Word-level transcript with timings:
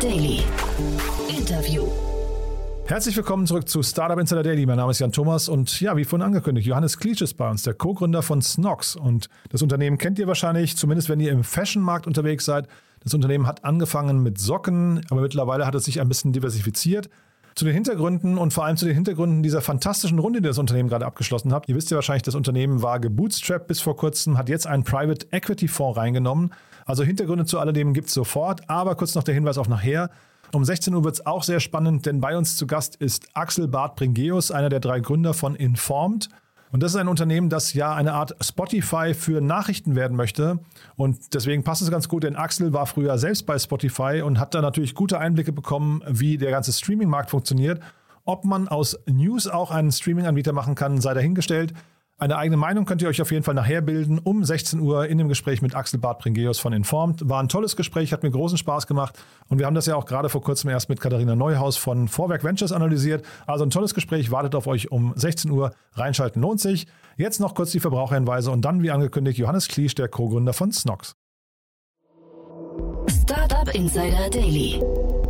Daily. 0.00 0.44
Interview. 1.28 1.88
Herzlich 2.86 3.16
willkommen 3.16 3.48
zurück 3.48 3.68
zu 3.68 3.82
Startup 3.82 4.16
Insider 4.16 4.44
Daily. 4.44 4.64
Mein 4.64 4.76
Name 4.76 4.92
ist 4.92 5.00
Jan 5.00 5.10
Thomas 5.10 5.48
und 5.48 5.80
ja, 5.80 5.96
wie 5.96 6.04
vorhin 6.04 6.24
angekündigt, 6.24 6.68
Johannes 6.68 6.98
Klitsch 6.98 7.20
ist 7.20 7.34
bei 7.34 7.50
uns, 7.50 7.64
der 7.64 7.74
Co-Gründer 7.74 8.22
von 8.22 8.40
Snox. 8.40 8.94
Und 8.94 9.28
das 9.50 9.60
Unternehmen 9.60 9.98
kennt 9.98 10.20
ihr 10.20 10.28
wahrscheinlich, 10.28 10.76
zumindest 10.76 11.08
wenn 11.08 11.18
ihr 11.18 11.32
im 11.32 11.42
Fashion-Markt 11.42 12.06
unterwegs 12.06 12.44
seid. 12.44 12.68
Das 13.00 13.12
Unternehmen 13.12 13.48
hat 13.48 13.64
angefangen 13.64 14.22
mit 14.22 14.38
Socken, 14.38 15.04
aber 15.10 15.22
mittlerweile 15.22 15.66
hat 15.66 15.74
es 15.74 15.84
sich 15.84 16.00
ein 16.00 16.08
bisschen 16.08 16.32
diversifiziert. 16.32 17.10
Zu 17.58 17.64
den 17.64 17.74
Hintergründen 17.74 18.38
und 18.38 18.52
vor 18.52 18.66
allem 18.66 18.76
zu 18.76 18.84
den 18.84 18.94
Hintergründen 18.94 19.42
dieser 19.42 19.60
fantastischen 19.60 20.20
Runde, 20.20 20.40
die 20.40 20.46
das 20.46 20.58
Unternehmen 20.58 20.88
gerade 20.88 21.04
abgeschlossen 21.04 21.52
hat. 21.52 21.68
Ihr 21.68 21.74
wisst 21.74 21.90
ja 21.90 21.96
wahrscheinlich, 21.96 22.22
das 22.22 22.36
Unternehmen 22.36 22.82
war 22.82 23.00
gebootstrapped 23.00 23.66
bis 23.66 23.80
vor 23.80 23.96
kurzem, 23.96 24.38
hat 24.38 24.48
jetzt 24.48 24.68
einen 24.68 24.84
Private 24.84 25.26
Equity 25.32 25.66
Fonds 25.66 25.98
reingenommen. 25.98 26.54
Also 26.86 27.02
Hintergründe 27.02 27.46
zu 27.46 27.58
alledem 27.58 27.94
gibt 27.94 28.06
es 28.06 28.14
sofort, 28.14 28.70
aber 28.70 28.94
kurz 28.94 29.16
noch 29.16 29.24
der 29.24 29.34
Hinweis 29.34 29.58
auf 29.58 29.68
nachher. 29.68 30.08
Um 30.52 30.64
16 30.64 30.94
Uhr 30.94 31.02
wird 31.02 31.14
es 31.14 31.26
auch 31.26 31.42
sehr 31.42 31.58
spannend, 31.58 32.06
denn 32.06 32.20
bei 32.20 32.38
uns 32.38 32.56
zu 32.56 32.68
Gast 32.68 32.94
ist 32.94 33.26
Axel 33.34 33.66
Barth 33.66 33.96
Bringeus, 33.96 34.52
einer 34.52 34.68
der 34.68 34.78
drei 34.78 35.00
Gründer 35.00 35.34
von 35.34 35.56
Informed. 35.56 36.28
Und 36.70 36.82
das 36.82 36.92
ist 36.92 36.96
ein 36.96 37.08
Unternehmen, 37.08 37.48
das 37.48 37.72
ja 37.74 37.94
eine 37.94 38.12
Art 38.12 38.36
Spotify 38.42 39.14
für 39.14 39.40
Nachrichten 39.40 39.96
werden 39.96 40.16
möchte. 40.16 40.58
Und 40.96 41.34
deswegen 41.34 41.64
passt 41.64 41.82
es 41.82 41.90
ganz 41.90 42.08
gut, 42.08 42.24
denn 42.24 42.36
Axel 42.36 42.72
war 42.72 42.86
früher 42.86 43.16
selbst 43.18 43.46
bei 43.46 43.58
Spotify 43.58 44.22
und 44.24 44.38
hat 44.38 44.54
da 44.54 44.60
natürlich 44.60 44.94
gute 44.94 45.18
Einblicke 45.18 45.52
bekommen, 45.52 46.02
wie 46.06 46.36
der 46.36 46.50
ganze 46.50 46.72
Streaming-Markt 46.72 47.30
funktioniert. 47.30 47.80
Ob 48.24 48.44
man 48.44 48.68
aus 48.68 48.98
News 49.06 49.48
auch 49.48 49.70
einen 49.70 49.90
Streaming-Anbieter 49.90 50.52
machen 50.52 50.74
kann, 50.74 51.00
sei 51.00 51.14
dahingestellt. 51.14 51.72
Eine 52.20 52.36
eigene 52.36 52.56
Meinung 52.56 52.84
könnt 52.84 53.00
ihr 53.00 53.08
euch 53.08 53.22
auf 53.22 53.30
jeden 53.30 53.44
Fall 53.44 53.54
nachher 53.54 53.80
bilden. 53.80 54.18
Um 54.18 54.42
16 54.44 54.80
Uhr 54.80 55.06
in 55.06 55.18
dem 55.18 55.28
Gespräch 55.28 55.62
mit 55.62 55.76
Axel 55.76 56.00
Barth 56.00 56.18
Pringeus 56.18 56.58
von 56.58 56.72
Informed. 56.72 57.28
War 57.28 57.40
ein 57.40 57.48
tolles 57.48 57.76
Gespräch, 57.76 58.12
hat 58.12 58.24
mir 58.24 58.32
großen 58.32 58.58
Spaß 58.58 58.88
gemacht. 58.88 59.16
Und 59.46 59.60
wir 59.60 59.66
haben 59.66 59.76
das 59.76 59.86
ja 59.86 59.94
auch 59.94 60.04
gerade 60.04 60.28
vor 60.28 60.42
kurzem 60.42 60.68
erst 60.68 60.88
mit 60.88 61.00
Katharina 61.00 61.36
Neuhaus 61.36 61.76
von 61.76 62.08
Vorwerk 62.08 62.42
Ventures 62.42 62.72
analysiert. 62.72 63.24
Also 63.46 63.64
ein 63.64 63.70
tolles 63.70 63.94
Gespräch 63.94 64.32
wartet 64.32 64.56
auf 64.56 64.66
euch 64.66 64.90
um 64.90 65.12
16 65.14 65.48
Uhr. 65.52 65.70
Reinschalten 65.92 66.42
lohnt 66.42 66.60
sich. 66.60 66.88
Jetzt 67.16 67.38
noch 67.38 67.54
kurz 67.54 67.70
die 67.70 67.78
Verbraucherhinweise 67.78 68.50
und 68.50 68.62
dann, 68.62 68.82
wie 68.82 68.90
angekündigt, 68.90 69.38
Johannes 69.38 69.68
Kliesch, 69.68 69.94
der 69.94 70.08
Co-Gründer 70.08 70.52
von 70.52 70.72
Snox. 70.72 71.14
Startup 73.08 73.74
Insider 73.74 74.30
Daily. 74.30 74.82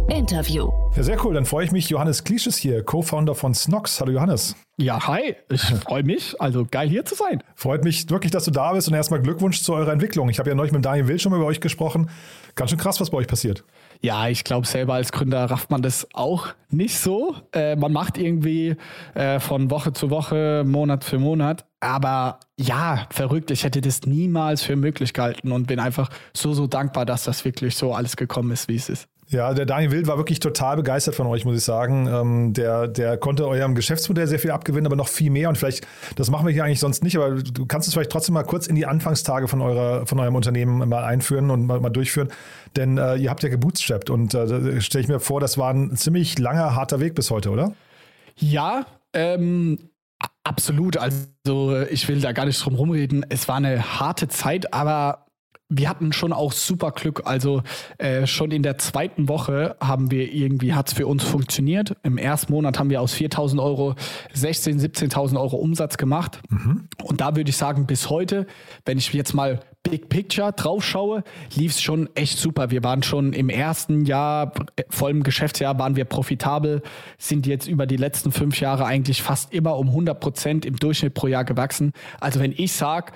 Interview. 0.09 0.71
Ja, 0.97 1.03
sehr 1.03 1.25
cool. 1.25 1.35
Dann 1.35 1.45
freue 1.45 1.65
ich 1.65 1.73
mich. 1.73 1.89
Johannes 1.91 2.25
Kliesch 2.25 2.47
ist 2.47 2.57
hier, 2.57 2.83
Co-Founder 2.83 3.35
von 3.35 3.55
Snox. 3.55 4.01
Hallo 4.01 4.13
Johannes. 4.13 4.57
Ja, 4.79 5.07
hi. 5.07 5.37
Ich 5.51 5.63
freue 5.87 6.03
mich. 6.03 6.41
Also 6.41 6.67
geil 6.71 6.89
hier 6.89 7.05
zu 7.05 7.15
sein. 7.15 7.43
Freut 7.55 7.85
mich 7.85 8.09
wirklich, 8.11 8.33
dass 8.33 8.45
du 8.45 8.51
da 8.51 8.73
bist 8.73 8.89
und 8.89 8.95
erstmal 8.95 9.21
Glückwunsch 9.21 9.63
zu 9.63 9.75
eurer 9.75 9.93
Entwicklung. 9.93 10.29
Ich 10.31 10.39
habe 10.39 10.49
ja 10.49 10.55
neulich 10.55 10.73
mit 10.73 10.85
Daniel 10.85 11.09
Will 11.09 11.19
schon 11.19 11.31
mal 11.31 11.37
über 11.37 11.47
euch 11.47 11.61
gesprochen. 11.61 12.11
Ganz 12.55 12.71
schön 12.71 12.79
krass, 12.79 13.01
was 13.01 13.11
bei 13.11 13.19
euch 13.19 13.27
passiert. 13.29 13.65
Ja, 14.01 14.29
ich 14.29 14.45
glaube, 14.45 14.67
selber 14.67 14.95
als 14.95 15.11
Gründer 15.11 15.45
rafft 15.45 15.71
man 15.71 15.83
das 15.83 16.07
auch 16.15 16.49
nicht 16.71 16.99
so. 16.99 17.35
Äh, 17.53 17.75
man 17.77 17.93
macht 17.93 18.17
irgendwie 18.17 18.77
äh, 19.15 19.41
von 19.41 19.71
Woche 19.71 19.93
zu 19.93 20.11
Woche, 20.11 20.63
Monat 20.65 21.03
für 21.03 21.19
Monat. 21.19 21.65
Aber 21.81 22.39
ja, 22.57 23.07
verrückt. 23.11 23.51
Ich 23.51 23.65
hätte 23.65 23.81
das 23.81 24.03
niemals 24.03 24.63
für 24.63 24.77
möglich 24.77 25.13
gehalten 25.13 25.51
und 25.51 25.67
bin 25.67 25.81
einfach 25.81 26.11
so, 26.33 26.55
so 26.55 26.67
dankbar, 26.67 27.07
dass 27.07 27.25
das 27.25 27.45
wirklich 27.45 27.77
so 27.77 27.93
alles 27.93 28.17
gekommen 28.17 28.53
ist, 28.53 28.69
wie 28.69 28.77
es 28.77 28.89
ist. 28.89 29.09
Ja, 29.31 29.53
der 29.53 29.67
Daniel 29.67 29.91
Wild 29.91 30.07
war 30.07 30.17
wirklich 30.17 30.41
total 30.41 30.77
begeistert 30.77 31.15
von 31.15 31.27
euch, 31.27 31.45
muss 31.45 31.57
ich 31.59 31.65
sagen. 31.65 32.07
Ähm, 32.07 32.53
der, 32.55 32.89
der 32.89 33.19
konnte 33.19 33.47
eurem 33.47 33.75
Geschäftsmodell 33.75 34.27
sehr 34.27 34.39
viel 34.39 34.51
abgewinnen, 34.51 34.87
aber 34.87 34.97
noch 34.97 35.09
viel 35.09 35.31
mehr. 35.31 35.51
Und 35.51 35.59
vielleicht, 35.59 35.87
das 36.17 36.31
machen 36.31 36.47
wir 36.47 36.53
hier 36.55 36.65
eigentlich 36.65 36.81
sonst 36.81 37.05
nicht, 37.05 37.17
aber 37.17 37.35
du 37.35 37.67
kannst 37.67 37.89
es 37.89 37.95
vielleicht 37.95 38.11
trotzdem 38.11 38.33
mal 38.33 38.45
kurz 38.45 38.67
in 38.67 38.75
die 38.75 38.87
Anfangstage 38.87 39.47
von, 39.47 39.61
eurer, 39.61 40.07
von 40.07 40.19
eurem 40.19 40.35
Unternehmen 40.35 40.89
mal 40.89 41.05
einführen 41.05 41.51
und 41.51 41.67
mal, 41.67 41.79
mal 41.79 41.91
durchführen. 41.91 42.29
Denn 42.77 42.99
äh, 42.99 43.17
ihr 43.17 43.31
habt 43.31 43.43
ja 43.43 43.49
gebootstrapped 43.49 44.11
und 44.11 44.35
äh, 44.35 44.81
stelle 44.81 45.03
ich 45.03 45.09
mir 45.09 45.21
vor, 45.21 45.41
das 45.41 45.59
war 45.59 45.73
ein 45.73 45.97
ziemlich 45.97 46.39
langer, 46.39 46.75
harter 46.75 47.01
Weg 47.01 47.15
bis 47.15 47.31
heute, 47.31 47.51
oder? 47.51 47.73
Ja, 48.37 48.87
ähm, 49.13 49.91
absolut. 50.45 50.97
Also 50.97 51.77
ich 51.91 52.09
will 52.09 52.21
da 52.21 52.33
gar 52.33 52.47
nicht 52.47 52.65
drum 52.65 52.75
rumreden. 52.75 53.25
Es 53.29 53.49
war 53.49 53.57
eine 53.57 53.99
harte 53.99 54.29
Zeit, 54.29 54.73
aber 54.73 55.27
wir 55.71 55.89
hatten 55.89 56.13
schon 56.13 56.33
auch 56.33 56.53
super 56.53 56.93
Glück. 56.93 57.23
Also 57.27 57.63
äh, 57.99 58.27
schon 58.27 58.51
in 58.51 58.63
der 58.63 58.79
zweiten 58.79 59.29
Woche 59.29 59.77
haben 59.81 60.11
wir 60.11 60.33
irgendwie, 60.33 60.73
hat 60.73 60.89
es 60.89 60.95
für 60.95 61.07
uns 61.07 61.25
funktioniert. 61.25 61.95
Im 62.03 62.17
ersten 62.17 62.53
Monat 62.53 62.79
haben 62.79 62.89
wir 62.89 63.03
aus 63.03 63.15
4.000 63.15 63.63
Euro 63.63 63.95
16.000, 64.35 65.11
17.000 65.11 65.39
Euro 65.39 65.57
Umsatz 65.57 65.99
gemacht. 65.99 66.41
Mhm. 66.49 66.89
Und 67.03 67.21
da 67.21 67.37
würde 67.37 67.51
ich 67.51 67.57
sagen, 67.57 67.87
bis 67.87 68.09
heute, 68.09 68.47
wenn 68.87 68.97
ich 68.97 69.13
jetzt 69.13 69.35
mal 69.35 69.61
Big 69.83 70.09
Picture 70.09 70.53
drauf 70.53 70.85
schaue, 70.85 71.25
lief 71.55 71.73
es 71.73 71.81
schon 71.81 72.09
echt 72.15 72.39
super. 72.39 72.71
Wir 72.71 72.85
waren 72.85 73.03
schon 73.03 73.33
im 73.33 73.49
ersten 73.49 74.05
Jahr, 74.05 74.53
voll 74.91 75.13
im 75.13 75.23
Geschäftsjahr, 75.23 75.79
waren 75.79 75.97
wir 75.97 76.05
profitabel, 76.05 76.83
sind 77.17 77.47
jetzt 77.47 77.67
über 77.67 77.87
die 77.87 77.97
letzten 77.97 78.33
fünf 78.33 78.61
Jahre 78.61 78.85
eigentlich 78.85 79.23
fast 79.23 79.53
immer 79.55 79.77
um 79.79 79.89
100 79.89 80.21
Prozent 80.21 80.67
im 80.67 80.77
Durchschnitt 80.77 81.15
pro 81.15 81.27
Jahr 81.27 81.45
gewachsen. 81.45 81.93
Also 82.21 82.41
wenn 82.41 82.53
ich 82.53 82.73
sage, 82.73 83.13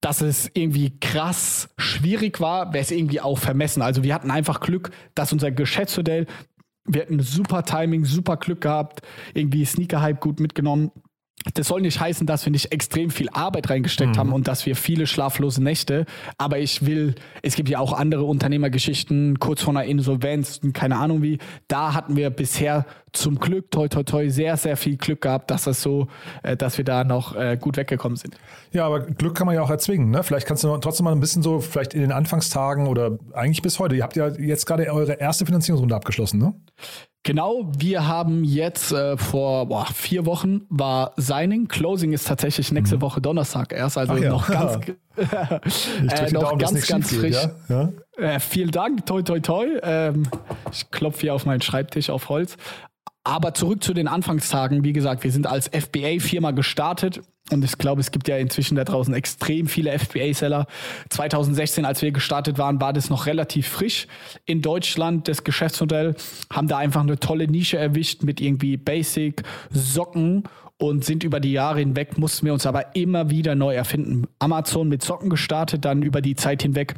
dass 0.00 0.20
es 0.20 0.50
irgendwie 0.54 0.98
krass 0.98 1.68
schwierig 1.78 2.40
war, 2.40 2.72
wäre 2.72 2.82
es 2.82 2.90
irgendwie 2.90 3.20
auch 3.20 3.38
vermessen. 3.38 3.82
Also 3.82 4.02
wir 4.02 4.14
hatten 4.14 4.32
einfach 4.32 4.60
Glück, 4.60 4.90
dass 5.14 5.32
unser 5.32 5.52
Geschäftsmodell, 5.52 6.26
wir 6.84 7.02
hatten 7.02 7.20
super 7.20 7.62
Timing, 7.62 8.04
super 8.04 8.36
Glück 8.36 8.62
gehabt, 8.62 9.02
irgendwie 9.34 9.64
Sneaker-Hype 9.64 10.20
gut 10.20 10.40
mitgenommen. 10.40 10.90
Das 11.54 11.68
soll 11.68 11.80
nicht 11.80 12.00
heißen, 12.00 12.26
dass 12.26 12.44
wir 12.44 12.52
nicht 12.52 12.72
extrem 12.72 13.10
viel 13.10 13.28
Arbeit 13.30 13.70
reingesteckt 13.70 14.14
mhm. 14.14 14.18
haben 14.18 14.32
und 14.32 14.48
dass 14.48 14.66
wir 14.66 14.76
viele 14.76 15.06
schlaflose 15.06 15.62
Nächte. 15.62 16.06
Aber 16.38 16.58
ich 16.58 16.86
will, 16.86 17.14
es 17.42 17.56
gibt 17.56 17.68
ja 17.68 17.78
auch 17.78 17.92
andere 17.92 18.24
Unternehmergeschichten, 18.24 19.38
kurz 19.38 19.62
vor 19.62 19.72
einer 19.72 19.84
Insolvenz, 19.84 20.60
keine 20.72 20.96
Ahnung 20.96 21.22
wie. 21.22 21.38
Da 21.68 21.94
hatten 21.94 22.16
wir 22.16 22.30
bisher 22.30 22.86
zum 23.12 23.38
Glück, 23.38 23.70
toi, 23.70 23.88
toi, 23.88 24.02
toi, 24.04 24.28
sehr, 24.30 24.56
sehr 24.56 24.76
viel 24.76 24.96
Glück 24.96 25.20
gehabt, 25.20 25.50
dass 25.50 25.64
das 25.64 25.82
so, 25.82 26.08
äh, 26.42 26.56
dass 26.56 26.78
wir 26.78 26.84
da 26.84 27.04
noch 27.04 27.34
äh, 27.34 27.58
gut 27.60 27.76
weggekommen 27.76 28.16
sind. 28.16 28.36
Ja, 28.72 28.86
aber 28.86 29.00
Glück 29.00 29.34
kann 29.34 29.46
man 29.46 29.54
ja 29.54 29.62
auch 29.62 29.70
erzwingen. 29.70 30.10
Ne? 30.10 30.22
Vielleicht 30.22 30.46
kannst 30.46 30.64
du 30.64 30.76
trotzdem 30.78 31.04
mal 31.04 31.12
ein 31.12 31.20
bisschen 31.20 31.42
so, 31.42 31.60
vielleicht 31.60 31.94
in 31.94 32.00
den 32.00 32.12
Anfangstagen 32.12 32.86
oder 32.86 33.18
eigentlich 33.34 33.62
bis 33.62 33.78
heute. 33.78 33.96
Ihr 33.96 34.02
habt 34.02 34.16
ja 34.16 34.28
jetzt 34.28 34.66
gerade 34.66 34.90
eure 34.92 35.14
erste 35.14 35.44
Finanzierungsrunde 35.44 35.94
abgeschlossen, 35.94 36.38
ne? 36.38 36.54
Genau, 37.24 37.70
wir 37.78 38.08
haben 38.08 38.42
jetzt 38.42 38.90
äh, 38.90 39.16
vor 39.16 39.66
boah, 39.66 39.86
vier 39.86 40.26
Wochen 40.26 40.62
war 40.68 41.12
Signing. 41.16 41.68
Closing 41.68 42.12
ist 42.12 42.26
tatsächlich 42.26 42.72
nächste 42.72 42.96
mhm. 42.96 43.02
Woche 43.02 43.20
Donnerstag 43.20 43.72
erst, 43.72 43.96
also 43.96 44.16
ja. 44.16 44.30
noch 44.30 44.48
ganz, 44.48 44.88
äh, 45.16 46.32
noch 46.32 46.42
Daumen, 46.42 46.58
ganz, 46.58 46.86
ganz 46.88 47.14
frisch. 47.14 47.40
Geht, 47.40 47.54
ja? 47.68 47.92
Ja? 48.18 48.34
Äh, 48.34 48.40
vielen 48.40 48.72
Dank, 48.72 49.06
toi, 49.06 49.22
toi, 49.22 49.38
toi. 49.38 49.66
Ähm, 49.84 50.24
ich 50.72 50.90
klopfe 50.90 51.20
hier 51.20 51.34
auf 51.34 51.46
meinen 51.46 51.62
Schreibtisch 51.62 52.10
auf 52.10 52.28
Holz. 52.28 52.56
Aber 53.24 53.54
zurück 53.54 53.84
zu 53.84 53.94
den 53.94 54.08
Anfangstagen. 54.08 54.84
Wie 54.84 54.92
gesagt, 54.92 55.22
wir 55.22 55.30
sind 55.30 55.46
als 55.46 55.68
FBA-Firma 55.68 56.50
gestartet 56.50 57.22
und 57.50 57.64
ich 57.64 57.76
glaube, 57.76 58.00
es 58.00 58.10
gibt 58.10 58.28
ja 58.28 58.36
inzwischen 58.36 58.76
da 58.76 58.84
draußen 58.84 59.12
extrem 59.14 59.66
viele 59.66 59.96
FBA-Seller. 59.98 60.66
2016, 61.10 61.84
als 61.84 62.02
wir 62.02 62.12
gestartet 62.12 62.58
waren, 62.58 62.80
war 62.80 62.92
das 62.92 63.10
noch 63.10 63.26
relativ 63.26 63.68
frisch 63.68 64.06
in 64.46 64.62
Deutschland, 64.62 65.28
das 65.28 65.44
Geschäftsmodell. 65.44 66.14
Haben 66.50 66.68
da 66.68 66.78
einfach 66.78 67.02
eine 67.02 67.18
tolle 67.18 67.48
Nische 67.48 67.78
erwischt 67.78 68.22
mit 68.22 68.40
irgendwie 68.40 68.76
Basic, 68.76 69.42
Socken 69.70 70.44
und 70.78 71.04
sind 71.04 71.24
über 71.24 71.40
die 71.40 71.52
Jahre 71.52 71.78
hinweg, 71.80 72.18
mussten 72.18 72.46
wir 72.46 72.52
uns 72.52 72.66
aber 72.66 72.96
immer 72.96 73.30
wieder 73.30 73.54
neu 73.54 73.74
erfinden. 73.74 74.26
Amazon 74.38 74.88
mit 74.88 75.02
Socken 75.02 75.30
gestartet, 75.30 75.84
dann 75.84 76.02
über 76.02 76.20
die 76.20 76.34
Zeit 76.34 76.62
hinweg 76.62 76.96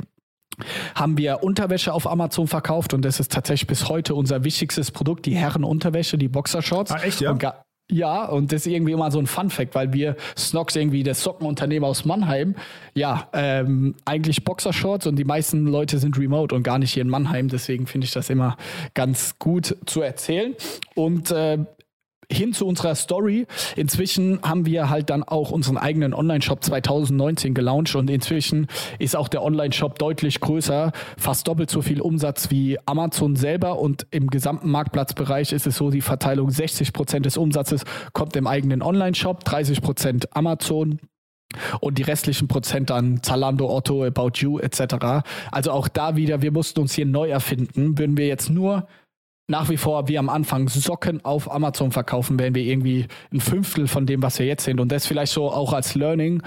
haben 0.94 1.18
wir 1.18 1.42
Unterwäsche 1.42 1.92
auf 1.92 2.10
Amazon 2.10 2.46
verkauft 2.46 2.94
und 2.94 3.04
das 3.04 3.20
ist 3.20 3.32
tatsächlich 3.32 3.66
bis 3.66 3.88
heute 3.88 4.14
unser 4.14 4.44
wichtigstes 4.44 4.90
Produkt, 4.90 5.26
die 5.26 5.36
Herrenunterwäsche, 5.36 6.18
die 6.18 6.28
Boxershorts. 6.28 6.92
Ah, 6.92 7.02
echt, 7.02 7.20
ja? 7.20 7.30
Und 7.30 7.44
ja, 7.90 8.24
und 8.24 8.50
das 8.50 8.64
ist 8.64 8.72
irgendwie 8.72 8.92
immer 8.92 9.10
so 9.10 9.18
ein 9.18 9.26
Fun-Fact, 9.26 9.74
weil 9.74 9.92
wir 9.92 10.16
Snox 10.38 10.74
irgendwie 10.74 11.02
das 11.02 11.22
Sockenunternehmen 11.22 11.86
aus 11.86 12.06
Mannheim, 12.06 12.54
ja, 12.94 13.28
ähm, 13.34 13.94
eigentlich 14.06 14.42
Boxershorts 14.42 15.06
und 15.06 15.16
die 15.16 15.24
meisten 15.24 15.66
Leute 15.66 15.98
sind 15.98 16.18
remote 16.18 16.54
und 16.54 16.62
gar 16.62 16.78
nicht 16.78 16.94
hier 16.94 17.02
in 17.02 17.10
Mannheim. 17.10 17.48
Deswegen 17.48 17.86
finde 17.86 18.06
ich 18.06 18.12
das 18.12 18.30
immer 18.30 18.56
ganz 18.94 19.38
gut 19.38 19.76
zu 19.84 20.00
erzählen. 20.00 20.54
Und 20.94 21.30
äh, 21.30 21.58
hin 22.34 22.52
zu 22.52 22.66
unserer 22.66 22.94
Story. 22.94 23.46
Inzwischen 23.76 24.40
haben 24.42 24.66
wir 24.66 24.90
halt 24.90 25.10
dann 25.10 25.22
auch 25.22 25.50
unseren 25.50 25.78
eigenen 25.78 26.14
Online-Shop 26.14 26.62
2019 26.62 27.54
gelauncht 27.54 27.94
und 27.94 28.10
inzwischen 28.10 28.66
ist 28.98 29.16
auch 29.16 29.28
der 29.28 29.42
Online-Shop 29.42 29.98
deutlich 29.98 30.40
größer, 30.40 30.92
fast 31.16 31.48
doppelt 31.48 31.70
so 31.70 31.82
viel 31.82 32.00
Umsatz 32.00 32.50
wie 32.50 32.78
Amazon 32.86 33.36
selber 33.36 33.78
und 33.78 34.06
im 34.10 34.28
gesamten 34.28 34.70
Marktplatzbereich 34.70 35.52
ist 35.52 35.66
es 35.66 35.76
so, 35.76 35.90
die 35.90 36.00
Verteilung 36.00 36.50
60 36.50 36.92
Prozent 36.92 37.26
des 37.26 37.36
Umsatzes 37.36 37.84
kommt 38.12 38.36
im 38.36 38.46
eigenen 38.46 38.82
Online-Shop, 38.82 39.44
30 39.44 39.80
Prozent 39.80 40.36
Amazon, 40.36 40.98
und 41.80 41.98
die 41.98 42.02
restlichen 42.02 42.48
Prozent 42.48 42.90
dann 42.90 43.22
Zalando, 43.22 43.68
Otto, 43.68 44.04
About 44.04 44.32
You 44.36 44.58
etc. 44.58 45.24
Also 45.50 45.70
auch 45.70 45.88
da 45.88 46.16
wieder, 46.16 46.42
wir 46.42 46.52
mussten 46.52 46.80
uns 46.80 46.94
hier 46.94 47.06
neu 47.06 47.30
erfinden. 47.30 47.98
Würden 47.98 48.16
wir 48.16 48.26
jetzt 48.26 48.50
nur 48.50 48.86
nach 49.46 49.68
wie 49.68 49.76
vor 49.76 50.08
wie 50.08 50.18
am 50.18 50.28
Anfang 50.30 50.68
Socken 50.68 51.24
auf 51.24 51.50
Amazon 51.50 51.92
verkaufen, 51.92 52.38
wären 52.38 52.54
wir 52.54 52.62
irgendwie 52.62 53.06
ein 53.32 53.40
Fünftel 53.40 53.86
von 53.88 54.06
dem, 54.06 54.22
was 54.22 54.38
wir 54.38 54.46
jetzt 54.46 54.64
sind. 54.64 54.80
Und 54.80 54.90
das 54.90 55.06
vielleicht 55.06 55.32
so 55.32 55.50
auch 55.50 55.72
als 55.72 55.94
Learning. 55.94 56.42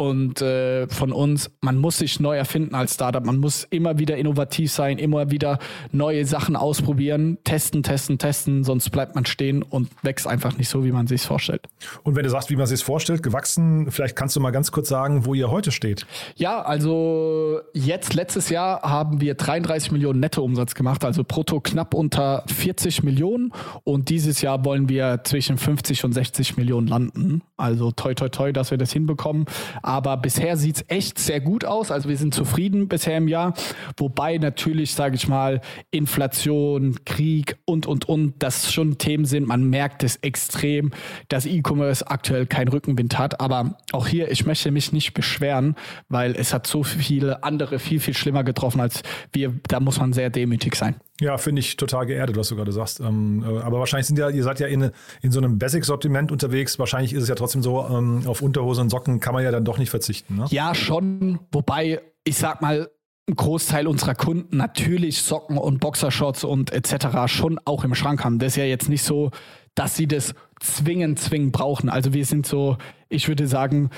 Und 0.00 0.40
äh, 0.40 0.88
von 0.88 1.12
uns, 1.12 1.50
man 1.60 1.76
muss 1.76 1.98
sich 1.98 2.20
neu 2.20 2.34
erfinden 2.34 2.74
als 2.74 2.94
Startup. 2.94 3.22
Man 3.22 3.36
muss 3.36 3.64
immer 3.64 3.98
wieder 3.98 4.16
innovativ 4.16 4.72
sein, 4.72 4.96
immer 4.96 5.30
wieder 5.30 5.58
neue 5.92 6.24
Sachen 6.24 6.56
ausprobieren, 6.56 7.36
testen, 7.44 7.82
testen, 7.82 8.16
testen, 8.16 8.64
sonst 8.64 8.88
bleibt 8.88 9.14
man 9.14 9.26
stehen 9.26 9.62
und 9.62 9.90
wächst 10.02 10.26
einfach 10.26 10.56
nicht 10.56 10.70
so, 10.70 10.86
wie 10.86 10.90
man 10.90 11.06
sich 11.06 11.20
vorstellt. 11.20 11.68
Und 12.02 12.16
wenn 12.16 12.22
du 12.22 12.30
sagst, 12.30 12.48
wie 12.48 12.56
man 12.56 12.66
sich 12.66 12.82
vorstellt, 12.82 13.22
gewachsen, 13.22 13.90
vielleicht 13.90 14.16
kannst 14.16 14.34
du 14.36 14.40
mal 14.40 14.52
ganz 14.52 14.72
kurz 14.72 14.88
sagen, 14.88 15.26
wo 15.26 15.34
ihr 15.34 15.50
heute 15.50 15.70
steht. 15.70 16.06
Ja, 16.34 16.62
also 16.62 17.60
jetzt 17.74 18.14
letztes 18.14 18.48
Jahr 18.48 18.80
haben 18.80 19.20
wir 19.20 19.34
33 19.34 19.92
Millionen 19.92 20.20
Nettoumsatz 20.20 20.74
gemacht, 20.74 21.04
also 21.04 21.24
brutto 21.28 21.60
knapp 21.60 21.92
unter 21.92 22.44
40 22.46 23.02
Millionen. 23.02 23.52
Und 23.84 24.08
dieses 24.08 24.40
Jahr 24.40 24.64
wollen 24.64 24.88
wir 24.88 25.20
zwischen 25.24 25.58
50 25.58 26.06
und 26.06 26.14
60 26.14 26.56
Millionen 26.56 26.86
landen. 26.86 27.42
Also 27.58 27.90
toi, 27.90 28.14
toi, 28.14 28.30
toi, 28.30 28.50
dass 28.54 28.70
wir 28.70 28.78
das 28.78 28.94
hinbekommen. 28.94 29.44
Aber 29.90 30.16
bisher 30.18 30.56
sieht 30.56 30.76
es 30.76 30.84
echt 30.86 31.18
sehr 31.18 31.40
gut 31.40 31.64
aus. 31.64 31.90
Also 31.90 32.08
wir 32.08 32.16
sind 32.16 32.32
zufrieden 32.32 32.86
bisher 32.86 33.16
im 33.16 33.26
Jahr. 33.26 33.54
Wobei 33.96 34.38
natürlich, 34.38 34.94
sage 34.94 35.16
ich 35.16 35.26
mal, 35.26 35.60
Inflation, 35.90 37.04
Krieg 37.04 37.56
und, 37.64 37.86
und, 37.86 38.08
und, 38.08 38.34
das 38.38 38.72
schon 38.72 38.98
Themen 38.98 39.24
sind. 39.24 39.48
Man 39.48 39.68
merkt 39.68 40.04
es 40.04 40.14
extrem, 40.18 40.92
dass 41.26 41.44
E-Commerce 41.44 42.06
aktuell 42.06 42.46
keinen 42.46 42.68
Rückenwind 42.68 43.18
hat. 43.18 43.40
Aber 43.40 43.78
auch 43.90 44.06
hier, 44.06 44.30
ich 44.30 44.46
möchte 44.46 44.70
mich 44.70 44.92
nicht 44.92 45.12
beschweren, 45.12 45.74
weil 46.08 46.36
es 46.36 46.54
hat 46.54 46.68
so 46.68 46.84
viele 46.84 47.42
andere 47.42 47.80
viel, 47.80 47.98
viel 47.98 48.14
schlimmer 48.14 48.44
getroffen 48.44 48.80
als 48.80 49.02
wir. 49.32 49.52
Da 49.66 49.80
muss 49.80 49.98
man 49.98 50.12
sehr 50.12 50.30
demütig 50.30 50.76
sein. 50.76 50.94
Ja, 51.20 51.38
finde 51.38 51.60
ich 51.60 51.76
total 51.76 52.06
geerdet, 52.06 52.36
was 52.36 52.48
du 52.48 52.56
gerade 52.56 52.72
sagst. 52.72 53.00
Ähm, 53.00 53.44
äh, 53.46 53.60
aber 53.60 53.78
wahrscheinlich 53.78 54.06
sind 54.06 54.18
ja, 54.18 54.30
ihr 54.30 54.42
seid 54.42 54.58
ja 54.58 54.66
in, 54.66 54.90
in 55.22 55.30
so 55.30 55.38
einem 55.38 55.58
Basic-Sortiment 55.58 56.32
unterwegs. 56.32 56.78
Wahrscheinlich 56.78 57.12
ist 57.12 57.22
es 57.22 57.28
ja 57.28 57.34
trotzdem 57.34 57.62
so, 57.62 57.86
ähm, 57.86 58.22
auf 58.26 58.42
Unterhose 58.42 58.80
und 58.80 58.90
Socken 58.90 59.20
kann 59.20 59.34
man 59.34 59.44
ja 59.44 59.50
dann 59.50 59.64
doch 59.64 59.78
nicht 59.78 59.90
verzichten. 59.90 60.36
Ne? 60.36 60.46
Ja, 60.50 60.74
schon. 60.74 61.38
Wobei, 61.52 62.00
ich 62.24 62.36
sag 62.36 62.62
mal, 62.62 62.90
ein 63.28 63.36
Großteil 63.36 63.86
unserer 63.86 64.14
Kunden 64.14 64.56
natürlich 64.56 65.22
Socken 65.22 65.58
und 65.58 65.78
Boxershorts 65.78 66.42
und 66.44 66.72
etc. 66.72 67.26
schon 67.26 67.60
auch 67.64 67.84
im 67.84 67.94
Schrank 67.94 68.24
haben. 68.24 68.38
Das 68.38 68.52
ist 68.52 68.56
ja 68.56 68.64
jetzt 68.64 68.88
nicht 68.88 69.02
so, 69.02 69.30
dass 69.74 69.96
sie 69.96 70.08
das 70.08 70.34
zwingend, 70.60 71.20
zwingend 71.20 71.52
brauchen. 71.52 71.88
Also 71.88 72.12
wir 72.12 72.24
sind 72.24 72.46
so, 72.46 72.76
ich 73.08 73.28
würde 73.28 73.46
sagen, 73.46 73.90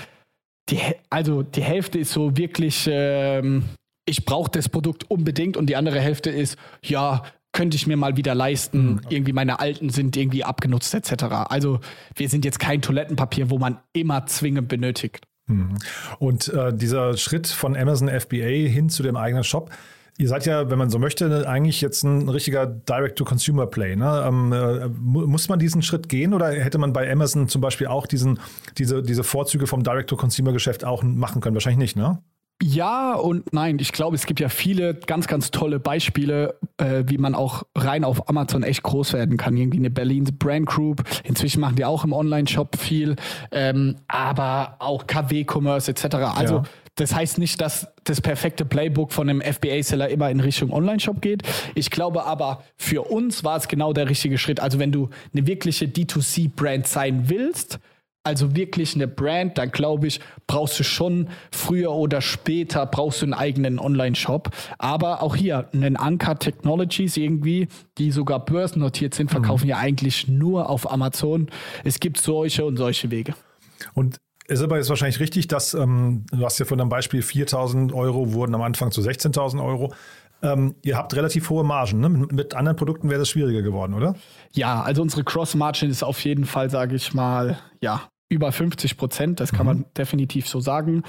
die, 0.68 0.78
also 1.10 1.42
die 1.42 1.62
Hälfte 1.62 1.98
ist 1.98 2.12
so 2.12 2.36
wirklich 2.36 2.88
ähm, 2.90 3.64
ich 4.04 4.24
brauche 4.24 4.50
das 4.50 4.68
Produkt 4.68 5.10
unbedingt 5.10 5.56
und 5.56 5.66
die 5.66 5.76
andere 5.76 6.00
Hälfte 6.00 6.30
ist, 6.30 6.56
ja, 6.82 7.22
könnte 7.52 7.76
ich 7.76 7.86
mir 7.86 7.96
mal 7.96 8.16
wieder 8.16 8.34
leisten. 8.34 8.94
Mhm. 8.94 9.00
Irgendwie 9.08 9.32
meine 9.32 9.60
alten 9.60 9.90
sind 9.90 10.16
irgendwie 10.16 10.44
abgenutzt 10.44 10.94
etc. 10.94 11.24
Also 11.48 11.80
wir 12.14 12.28
sind 12.28 12.44
jetzt 12.44 12.58
kein 12.58 12.80
Toilettenpapier, 12.80 13.50
wo 13.50 13.58
man 13.58 13.78
immer 13.92 14.26
zwingend 14.26 14.68
benötigt. 14.68 15.26
Mhm. 15.46 15.76
Und 16.18 16.48
äh, 16.48 16.72
dieser 16.74 17.16
Schritt 17.16 17.46
von 17.46 17.76
Amazon 17.76 18.08
FBA 18.08 18.68
hin 18.68 18.88
zu 18.88 19.02
dem 19.02 19.16
eigenen 19.16 19.44
Shop, 19.44 19.70
Ihr 20.18 20.28
seid 20.28 20.44
ja, 20.44 20.70
wenn 20.70 20.78
man 20.78 20.90
so 20.90 20.98
möchte, 20.98 21.48
eigentlich 21.48 21.80
jetzt 21.80 22.02
ein 22.02 22.28
richtiger 22.28 22.66
Direct-to-Consumer-Play. 22.66 23.96
Ne? 23.96 24.24
Ähm, 24.26 24.52
äh, 24.52 24.88
muss 24.88 25.48
man 25.48 25.58
diesen 25.58 25.80
Schritt 25.80 26.10
gehen 26.10 26.34
oder 26.34 26.50
hätte 26.50 26.76
man 26.76 26.92
bei 26.92 27.10
Amazon 27.10 27.48
zum 27.48 27.62
Beispiel 27.62 27.86
auch 27.86 28.06
diesen, 28.06 28.38
diese, 28.76 29.02
diese 29.02 29.24
Vorzüge 29.24 29.66
vom 29.66 29.82
Direct-to-Consumer-Geschäft 29.82 30.84
auch 30.84 31.02
machen 31.02 31.40
können? 31.40 31.56
Wahrscheinlich 31.56 31.78
nicht, 31.78 31.96
ne? 31.96 32.22
Ja 32.62 33.14
und 33.14 33.52
nein. 33.52 33.78
Ich 33.80 33.90
glaube, 33.90 34.14
es 34.14 34.24
gibt 34.24 34.38
ja 34.38 34.48
viele 34.48 34.94
ganz, 34.94 35.26
ganz 35.26 35.50
tolle 35.50 35.80
Beispiele, 35.80 36.54
äh, 36.76 37.02
wie 37.06 37.18
man 37.18 37.34
auch 37.34 37.64
rein 37.76 38.04
auf 38.04 38.28
Amazon 38.28 38.62
echt 38.62 38.84
groß 38.84 39.14
werden 39.14 39.36
kann. 39.36 39.56
Irgendwie 39.56 39.78
eine 39.78 39.90
Berlin 39.90 40.24
Brand 40.38 40.66
Group. 40.66 41.02
Inzwischen 41.24 41.60
machen 41.60 41.74
die 41.74 41.84
auch 41.84 42.04
im 42.04 42.12
Online-Shop 42.12 42.76
viel, 42.78 43.16
ähm, 43.50 43.96
aber 44.06 44.76
auch 44.78 45.08
KW-Commerce 45.08 45.90
etc. 45.90 46.14
Also 46.36 46.54
ja. 46.58 46.62
Das 46.96 47.14
heißt 47.14 47.38
nicht, 47.38 47.60
dass 47.60 47.88
das 48.04 48.20
perfekte 48.20 48.64
Playbook 48.64 49.12
von 49.12 49.28
einem 49.28 49.40
FBA-Seller 49.40 50.10
immer 50.10 50.30
in 50.30 50.40
Richtung 50.40 50.72
Online-Shop 50.72 51.22
geht. 51.22 51.42
Ich 51.74 51.90
glaube 51.90 52.26
aber, 52.26 52.62
für 52.76 53.10
uns 53.10 53.44
war 53.44 53.56
es 53.56 53.66
genau 53.66 53.92
der 53.92 54.08
richtige 54.10 54.36
Schritt. 54.36 54.60
Also 54.60 54.78
wenn 54.78 54.92
du 54.92 55.08
eine 55.32 55.46
wirkliche 55.46 55.86
D2C-Brand 55.86 56.86
sein 56.86 57.28
willst, 57.30 57.80
also 58.24 58.54
wirklich 58.54 58.94
eine 58.94 59.08
Brand, 59.08 59.58
dann 59.58 59.70
glaube 59.70 60.06
ich, 60.06 60.20
brauchst 60.46 60.78
du 60.78 60.84
schon 60.84 61.28
früher 61.50 61.92
oder 61.92 62.20
später 62.20 62.86
brauchst 62.86 63.22
du 63.22 63.26
einen 63.26 63.34
eigenen 63.34 63.78
Online-Shop. 63.78 64.50
Aber 64.78 65.22
auch 65.22 65.34
hier, 65.34 65.68
einen 65.72 65.96
Anker 65.96 66.38
Technologies 66.38 67.16
irgendwie, 67.16 67.68
die 67.98 68.10
sogar 68.10 68.44
börsennotiert 68.44 69.14
sind, 69.14 69.30
verkaufen 69.30 69.64
mhm. 69.64 69.70
ja 69.70 69.78
eigentlich 69.78 70.28
nur 70.28 70.70
auf 70.70 70.90
Amazon. 70.90 71.48
Es 71.84 72.00
gibt 72.00 72.18
solche 72.18 72.64
und 72.64 72.76
solche 72.76 73.10
Wege. 73.10 73.34
Und 73.94 74.18
es 74.46 74.58
ist 74.58 74.64
aber 74.64 74.76
jetzt 74.76 74.88
wahrscheinlich 74.90 75.20
richtig, 75.20 75.48
dass 75.48 75.72
ähm, 75.72 76.26
du 76.30 76.44
hast 76.44 76.58
ja 76.58 76.64
von 76.64 76.80
einem 76.80 76.90
Beispiel 76.90 77.20
4.000 77.20 77.92
Euro 77.94 78.32
wurden 78.32 78.54
am 78.54 78.62
Anfang 78.62 78.90
zu 78.90 79.00
16.000 79.00 79.64
Euro. 79.64 79.94
Ähm, 80.42 80.74
ihr 80.82 80.96
habt 80.96 81.14
relativ 81.14 81.48
hohe 81.50 81.64
Margen. 81.64 82.00
Ne? 82.00 82.08
Mit 82.08 82.54
anderen 82.54 82.76
Produkten 82.76 83.08
wäre 83.08 83.20
das 83.20 83.28
schwieriger 83.28 83.62
geworden, 83.62 83.94
oder? 83.94 84.16
Ja, 84.52 84.82
also 84.82 85.02
unsere 85.02 85.22
Cross-Margin 85.24 85.88
ist 85.88 86.02
auf 86.02 86.24
jeden 86.24 86.44
Fall, 86.44 86.68
sage 86.68 86.96
ich 86.96 87.14
mal, 87.14 87.58
ja, 87.80 88.02
über 88.28 88.50
50 88.50 88.96
Prozent. 88.96 89.40
Das 89.40 89.52
kann 89.52 89.66
mhm. 89.66 89.72
man 89.72 89.84
definitiv 89.96 90.48
so 90.48 90.58
sagen. 90.58 91.04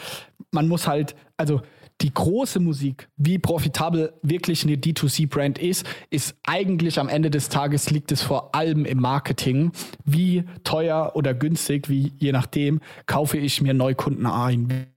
Man 0.52 0.68
muss 0.68 0.88
halt, 0.88 1.16
also 1.38 1.62
die 2.02 2.14
große 2.14 2.60
Musik, 2.60 3.10
wie 3.18 3.40
profitabel 3.40 4.14
wirklich 4.22 4.64
eine 4.64 4.76
D2C-Brand 4.76 5.58
ist, 5.58 5.86
ist 6.10 6.36
eigentlich 6.46 7.00
am 7.00 7.08
Ende 7.08 7.30
des 7.30 7.50
Tages 7.50 7.90
liegt 7.90 8.12
es 8.12 8.22
vor 8.22 8.54
allem 8.54 8.86
im 8.86 9.00
Marketing. 9.00 9.72
Wie 10.04 10.44
teuer 10.64 11.14
oder 11.16 11.34
günstig, 11.34 11.90
wie 11.90 12.12
je 12.18 12.32
nachdem, 12.32 12.82
kaufe 13.06 13.38
ich 13.38 13.62
mir 13.62 13.74
Neukunden 13.74 14.26
ein 14.26 14.93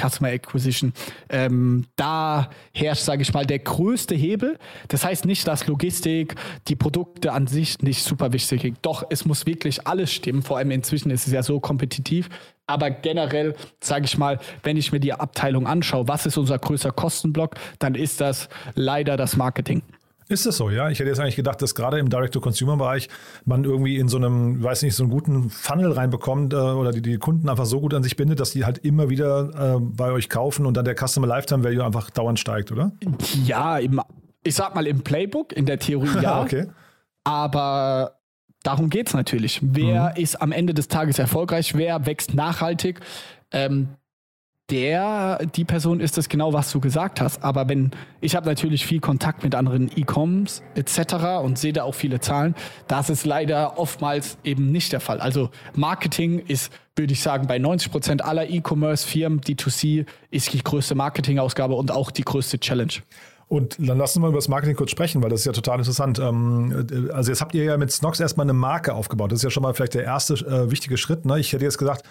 Customer 0.00 0.30
Acquisition. 0.30 0.92
Ähm, 1.28 1.86
da 1.96 2.50
herrscht, 2.72 3.02
sage 3.02 3.22
ich 3.22 3.32
mal, 3.32 3.46
der 3.46 3.58
größte 3.58 4.14
Hebel. 4.14 4.58
Das 4.88 5.04
heißt 5.04 5.24
nicht, 5.24 5.46
dass 5.48 5.66
Logistik, 5.66 6.34
die 6.68 6.76
Produkte 6.76 7.32
an 7.32 7.46
sich 7.46 7.80
nicht 7.80 8.02
super 8.02 8.32
wichtig 8.32 8.62
sind. 8.62 8.78
Doch, 8.82 9.04
es 9.10 9.24
muss 9.24 9.46
wirklich 9.46 9.86
alles 9.86 10.12
stimmen. 10.12 10.42
Vor 10.42 10.58
allem 10.58 10.70
inzwischen 10.70 11.10
ist 11.10 11.26
es 11.26 11.32
ja 11.32 11.42
so 11.42 11.60
kompetitiv. 11.60 12.28
Aber 12.66 12.90
generell, 12.90 13.54
sage 13.80 14.06
ich 14.06 14.18
mal, 14.18 14.40
wenn 14.64 14.76
ich 14.76 14.90
mir 14.90 14.98
die 14.98 15.12
Abteilung 15.12 15.66
anschaue, 15.66 16.08
was 16.08 16.26
ist 16.26 16.36
unser 16.36 16.58
größter 16.58 16.90
Kostenblock, 16.90 17.54
dann 17.78 17.94
ist 17.94 18.20
das 18.20 18.48
leider 18.74 19.16
das 19.16 19.36
Marketing. 19.36 19.82
Ist 20.28 20.44
das 20.44 20.56
so, 20.56 20.70
ja? 20.70 20.90
Ich 20.90 20.98
hätte 20.98 21.08
jetzt 21.08 21.20
eigentlich 21.20 21.36
gedacht, 21.36 21.62
dass 21.62 21.74
gerade 21.74 21.98
im 22.00 22.10
Direct-to-Consumer-Bereich 22.10 23.08
man 23.44 23.64
irgendwie 23.64 23.96
in 23.96 24.08
so 24.08 24.16
einem, 24.16 24.62
weiß 24.62 24.82
nicht, 24.82 24.96
so 24.96 25.04
einen 25.04 25.12
guten 25.12 25.50
Funnel 25.50 25.92
reinbekommt 25.92 26.52
äh, 26.52 26.56
oder 26.56 26.90
die, 26.90 27.00
die 27.00 27.18
Kunden 27.18 27.48
einfach 27.48 27.66
so 27.66 27.80
gut 27.80 27.94
an 27.94 28.02
sich 28.02 28.16
bindet, 28.16 28.40
dass 28.40 28.50
die 28.50 28.64
halt 28.64 28.78
immer 28.78 29.08
wieder 29.08 29.76
äh, 29.76 29.80
bei 29.80 30.10
euch 30.10 30.28
kaufen 30.28 30.66
und 30.66 30.76
dann 30.76 30.84
der 30.84 30.96
Customer 30.96 31.28
Lifetime 31.28 31.62
Value 31.62 31.84
einfach 31.84 32.10
dauernd 32.10 32.40
steigt, 32.40 32.72
oder? 32.72 32.90
Ja, 33.44 33.78
im, 33.78 34.00
ich 34.42 34.56
sag 34.56 34.74
mal 34.74 34.86
im 34.86 35.02
Playbook, 35.02 35.52
in 35.52 35.64
der 35.64 35.78
Theorie 35.78 36.08
ja. 36.22 36.42
okay. 36.42 36.66
Aber 37.22 38.18
darum 38.64 38.90
geht 38.90 39.08
es 39.08 39.14
natürlich. 39.14 39.60
Wer 39.62 40.14
mhm. 40.16 40.22
ist 40.22 40.42
am 40.42 40.50
Ende 40.50 40.74
des 40.74 40.88
Tages 40.88 41.20
erfolgreich? 41.20 41.74
Wer 41.74 42.04
wächst 42.04 42.34
nachhaltig? 42.34 43.00
Ähm, 43.52 43.90
der, 44.70 45.38
die 45.54 45.64
Person 45.64 46.00
ist 46.00 46.18
es 46.18 46.28
genau, 46.28 46.52
was 46.52 46.72
du 46.72 46.80
gesagt 46.80 47.20
hast. 47.20 47.42
Aber 47.44 47.68
wenn, 47.68 47.92
ich 48.20 48.34
habe 48.34 48.46
natürlich 48.46 48.84
viel 48.84 49.00
Kontakt 49.00 49.44
mit 49.44 49.54
anderen 49.54 49.90
E-Coms 49.96 50.62
etc. 50.74 51.42
und 51.42 51.58
sehe 51.58 51.72
da 51.72 51.84
auch 51.84 51.94
viele 51.94 52.20
Zahlen, 52.20 52.54
das 52.88 53.08
ist 53.08 53.24
leider 53.24 53.78
oftmals 53.78 54.38
eben 54.42 54.72
nicht 54.72 54.92
der 54.92 55.00
Fall. 55.00 55.20
Also 55.20 55.50
Marketing 55.74 56.40
ist, 56.40 56.72
würde 56.96 57.12
ich 57.12 57.22
sagen, 57.22 57.46
bei 57.46 57.58
90 57.58 57.92
Prozent 57.92 58.24
aller 58.24 58.50
E-Commerce-Firmen, 58.50 59.40
D2C, 59.40 60.06
ist 60.30 60.52
die 60.52 60.62
größte 60.62 60.96
Marketingausgabe 60.96 61.74
und 61.74 61.92
auch 61.92 62.10
die 62.10 62.24
größte 62.24 62.58
Challenge. 62.58 62.94
Und 63.48 63.76
dann 63.78 63.98
lassen 63.98 64.18
wir 64.18 64.22
mal 64.22 64.28
über 64.30 64.38
das 64.38 64.48
Marketing 64.48 64.74
kurz 64.74 64.90
sprechen, 64.90 65.22
weil 65.22 65.30
das 65.30 65.40
ist 65.40 65.46
ja 65.46 65.52
total 65.52 65.78
interessant. 65.78 66.18
Ähm, 66.18 67.10
also 67.12 67.30
jetzt 67.30 67.40
habt 67.40 67.54
ihr 67.54 67.62
ja 67.62 67.76
mit 67.76 67.92
Snox 67.92 68.18
erstmal 68.18 68.44
eine 68.44 68.54
Marke 68.54 68.92
aufgebaut. 68.92 69.30
Das 69.30 69.38
ist 69.38 69.44
ja 69.44 69.50
schon 69.50 69.62
mal 69.62 69.72
vielleicht 69.72 69.94
der 69.94 70.02
erste 70.02 70.34
äh, 70.34 70.72
wichtige 70.72 70.96
Schritt. 70.96 71.24
Ne? 71.24 71.38
Ich 71.38 71.52
hätte 71.52 71.64
jetzt 71.64 71.78
gesagt, 71.78 72.04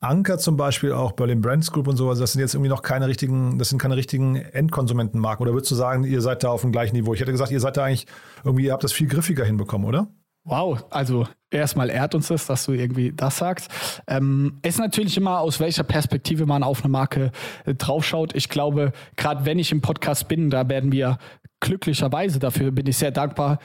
Anker 0.00 0.38
zum 0.38 0.56
Beispiel, 0.56 0.92
auch 0.92 1.12
Berlin 1.12 1.42
Brands 1.42 1.70
Group 1.70 1.86
und 1.86 1.96
sowas, 1.96 2.18
das 2.18 2.32
sind 2.32 2.40
jetzt 2.40 2.54
irgendwie 2.54 2.70
noch 2.70 2.80
keine 2.80 3.06
richtigen, 3.06 3.58
das 3.58 3.68
sind 3.68 3.78
keine 3.78 3.96
richtigen 3.96 4.36
Endkonsumentenmarken. 4.36 5.42
Oder 5.42 5.52
würdest 5.52 5.70
du 5.70 5.74
sagen, 5.74 6.04
ihr 6.04 6.22
seid 6.22 6.42
da 6.42 6.50
auf 6.50 6.62
dem 6.62 6.72
gleichen 6.72 6.96
Niveau? 6.96 7.12
Ich 7.12 7.20
hätte 7.20 7.32
gesagt, 7.32 7.50
ihr 7.50 7.60
seid 7.60 7.76
da 7.76 7.84
eigentlich 7.84 8.06
irgendwie, 8.42 8.64
ihr 8.64 8.72
habt 8.72 8.82
das 8.82 8.92
viel 8.92 9.08
griffiger 9.08 9.44
hinbekommen, 9.44 9.86
oder? 9.86 10.08
Wow, 10.44 10.86
also 10.88 11.28
erstmal 11.50 11.90
ehrt 11.90 12.14
uns 12.14 12.28
das, 12.28 12.46
dass 12.46 12.64
du 12.64 12.72
irgendwie 12.72 13.12
das 13.14 13.36
sagst. 13.36 13.70
Ähm, 14.06 14.58
ist 14.62 14.78
natürlich 14.78 15.18
immer, 15.18 15.40
aus 15.40 15.60
welcher 15.60 15.82
Perspektive 15.82 16.46
man 16.46 16.62
auf 16.62 16.82
eine 16.82 16.90
Marke 16.90 17.30
äh, 17.66 17.74
draufschaut. 17.74 18.34
Ich 18.34 18.48
glaube, 18.48 18.92
gerade 19.16 19.44
wenn 19.44 19.58
ich 19.58 19.70
im 19.70 19.82
Podcast 19.82 20.28
bin, 20.28 20.48
da 20.48 20.66
werden 20.70 20.92
wir 20.92 21.18
glücklicherweise, 21.60 22.38
dafür 22.38 22.70
bin 22.70 22.86
ich 22.86 22.96
sehr 22.96 23.10
dankbar, 23.10 23.58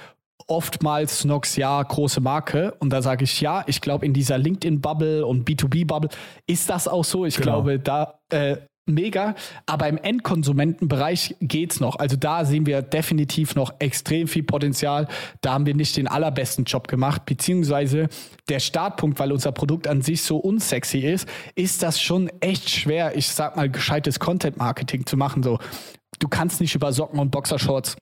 oftmals 0.48 1.20
Snox, 1.20 1.56
ja, 1.56 1.82
große 1.82 2.22
Marke. 2.22 2.76
Und 2.80 2.92
da 2.92 3.02
sage 3.02 3.24
ich, 3.24 3.42
ja, 3.42 3.64
ich 3.68 3.82
glaube, 3.82 4.06
in 4.06 4.14
dieser 4.14 4.38
LinkedIn-Bubble 4.38 5.26
und 5.26 5.48
B2B-Bubble 5.48 6.10
ist 6.48 6.70
das 6.70 6.88
auch 6.88 7.04
so. 7.04 7.26
Ich 7.26 7.38
genau. 7.38 7.64
glaube, 7.64 7.80
da 7.80 8.20
äh, 8.30 8.58
mega, 8.88 9.34
aber 9.66 9.88
im 9.88 9.98
Endkonsumentenbereich 9.98 11.36
geht's 11.42 11.80
noch. 11.80 11.98
Also 11.98 12.16
da 12.16 12.46
sehen 12.46 12.66
wir 12.66 12.82
definitiv 12.82 13.56
noch 13.56 13.74
extrem 13.80 14.28
viel 14.28 14.44
Potenzial. 14.44 15.08
Da 15.42 15.54
haben 15.54 15.66
wir 15.66 15.74
nicht 15.74 15.98
den 15.98 16.08
allerbesten 16.08 16.66
Job 16.66 16.88
gemacht, 16.88 17.26
beziehungsweise 17.26 18.08
der 18.48 18.60
Startpunkt, 18.60 19.20
weil 19.20 19.32
unser 19.32 19.52
Produkt 19.52 19.88
an 19.88 20.02
sich 20.02 20.22
so 20.22 20.38
unsexy 20.38 21.00
ist, 21.00 21.28
ist 21.56 21.82
das 21.82 22.00
schon 22.00 22.30
echt 22.42 22.70
schwer, 22.70 23.18
ich 23.18 23.28
sag 23.30 23.56
mal, 23.56 23.70
gescheites 23.70 24.20
Content-Marketing 24.20 25.06
zu 25.06 25.18
machen. 25.18 25.42
So, 25.42 25.58
du 26.20 26.28
kannst 26.28 26.62
nicht 26.62 26.76
über 26.76 26.94
Socken 26.94 27.20
und 27.20 27.32
Boxershorts 27.32 27.98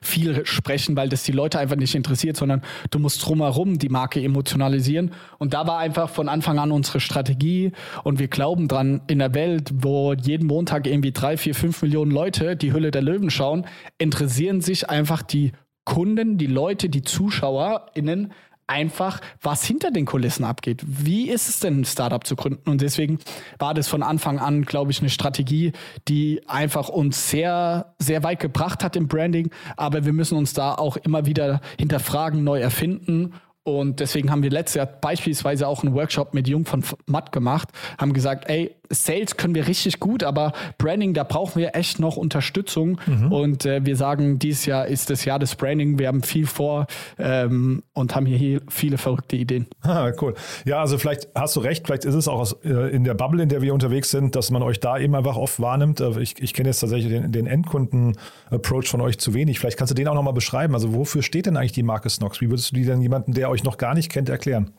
viel 0.00 0.44
sprechen, 0.46 0.96
weil 0.96 1.08
das 1.08 1.22
die 1.22 1.32
Leute 1.32 1.58
einfach 1.58 1.76
nicht 1.76 1.94
interessiert, 1.94 2.36
sondern 2.36 2.62
du 2.90 2.98
musst 2.98 3.26
drumherum 3.26 3.78
die 3.78 3.88
Marke 3.88 4.22
emotionalisieren. 4.22 5.12
Und 5.38 5.54
da 5.54 5.66
war 5.66 5.78
einfach 5.78 6.08
von 6.08 6.28
Anfang 6.28 6.58
an 6.58 6.72
unsere 6.72 7.00
Strategie 7.00 7.72
und 8.04 8.18
wir 8.18 8.28
glauben 8.28 8.68
dran, 8.68 9.02
in 9.06 9.18
der 9.18 9.34
Welt, 9.34 9.70
wo 9.74 10.12
jeden 10.14 10.46
Montag 10.46 10.86
irgendwie 10.86 11.12
drei, 11.12 11.36
vier, 11.36 11.54
fünf 11.54 11.82
Millionen 11.82 12.10
Leute 12.10 12.56
die 12.56 12.72
Hülle 12.72 12.90
der 12.90 13.02
Löwen 13.02 13.30
schauen, 13.30 13.66
interessieren 13.98 14.60
sich 14.60 14.88
einfach 14.88 15.22
die 15.22 15.52
Kunden, 15.84 16.36
die 16.36 16.46
Leute, 16.46 16.88
die 16.88 17.02
ZuschauerInnen 17.02 18.32
einfach, 18.66 19.20
was 19.40 19.64
hinter 19.64 19.90
den 19.90 20.06
Kulissen 20.06 20.44
abgeht. 20.44 20.82
Wie 20.86 21.28
ist 21.30 21.48
es 21.48 21.60
denn, 21.60 21.80
ein 21.80 21.84
Startup 21.84 22.26
zu 22.26 22.36
gründen? 22.36 22.68
Und 22.68 22.80
deswegen 22.80 23.18
war 23.58 23.74
das 23.74 23.88
von 23.88 24.02
Anfang 24.02 24.38
an, 24.38 24.62
glaube 24.62 24.90
ich, 24.90 25.00
eine 25.00 25.10
Strategie, 25.10 25.72
die 26.08 26.42
einfach 26.48 26.88
uns 26.88 27.30
sehr, 27.30 27.94
sehr 27.98 28.22
weit 28.22 28.40
gebracht 28.40 28.82
hat 28.82 28.96
im 28.96 29.08
Branding. 29.08 29.50
Aber 29.76 30.04
wir 30.04 30.12
müssen 30.12 30.36
uns 30.36 30.52
da 30.52 30.74
auch 30.74 30.96
immer 30.96 31.26
wieder 31.26 31.60
hinterfragen, 31.78 32.42
neu 32.42 32.60
erfinden 32.60 33.34
und 33.66 33.98
deswegen 33.98 34.30
haben 34.30 34.44
wir 34.44 34.50
letztes 34.50 34.76
Jahr 34.76 34.86
beispielsweise 34.86 35.66
auch 35.66 35.82
einen 35.82 35.92
Workshop 35.92 36.34
mit 36.34 36.46
Jung 36.46 36.64
von 36.66 36.84
Matt 37.06 37.32
gemacht, 37.32 37.70
haben 37.98 38.12
gesagt, 38.12 38.48
ey, 38.48 38.76
Sales 38.90 39.36
können 39.36 39.54
wir 39.54 39.66
richtig 39.66 40.00
gut, 40.00 40.22
aber 40.22 40.52
Branding, 40.78 41.14
da 41.14 41.24
brauchen 41.24 41.60
wir 41.60 41.74
echt 41.74 41.98
noch 41.98 42.16
Unterstützung. 42.16 43.00
Mhm. 43.06 43.32
Und 43.32 43.66
äh, 43.66 43.84
wir 43.84 43.96
sagen, 43.96 44.38
dieses 44.38 44.66
Jahr 44.66 44.86
ist 44.86 45.10
das 45.10 45.24
Jahr 45.24 45.38
des 45.38 45.54
Branding. 45.54 45.98
Wir 45.98 46.08
haben 46.08 46.22
viel 46.22 46.46
vor 46.46 46.86
ähm, 47.18 47.82
und 47.92 48.14
haben 48.14 48.26
hier 48.26 48.60
viele 48.68 48.98
verrückte 48.98 49.36
Ideen. 49.36 49.66
Ah, 49.96 50.12
cool. 50.20 50.34
Ja, 50.66 50.80
also 50.80 50.98
vielleicht 50.98 51.28
hast 51.34 51.56
du 51.56 51.60
recht, 51.60 51.86
vielleicht 51.86 52.04
ist 52.04 52.14
es 52.14 52.28
auch 52.28 52.40
aus, 52.40 52.52
äh, 52.64 52.94
in 52.94 53.04
der 53.04 53.14
Bubble, 53.14 53.42
in 53.42 53.48
der 53.48 53.62
wir 53.62 53.72
unterwegs 53.72 54.10
sind, 54.10 54.36
dass 54.36 54.50
man 54.50 54.62
euch 54.62 54.78
da 54.78 54.98
eben 54.98 55.14
einfach 55.14 55.36
oft 55.36 55.58
wahrnimmt. 55.60 56.00
Äh, 56.00 56.20
ich, 56.20 56.42
ich 56.42 56.52
kenne 56.52 56.68
jetzt 56.68 56.80
tatsächlich 56.80 57.10
den, 57.10 57.32
den 57.32 57.46
Endkunden-Approach 57.46 58.88
von 58.88 59.00
euch 59.00 59.16
zu 59.18 59.32
wenig. 59.32 59.58
Vielleicht 59.58 59.78
kannst 59.78 59.92
du 59.92 59.94
den 59.94 60.08
auch 60.08 60.14
nochmal 60.14 60.34
beschreiben. 60.34 60.74
Also 60.74 60.92
wofür 60.92 61.22
steht 61.22 61.46
denn 61.46 61.56
eigentlich 61.56 61.72
die 61.72 61.82
Marke 61.82 62.10
Snox? 62.10 62.40
Wie 62.40 62.50
würdest 62.50 62.72
du 62.72 62.74
die 62.74 62.84
denn 62.84 63.00
jemanden, 63.00 63.32
der 63.32 63.48
euch 63.48 63.56
euch 63.56 63.64
noch 63.64 63.78
gar 63.78 63.94
nicht 63.94 64.10
kennt, 64.10 64.28
erklären? 64.28 64.72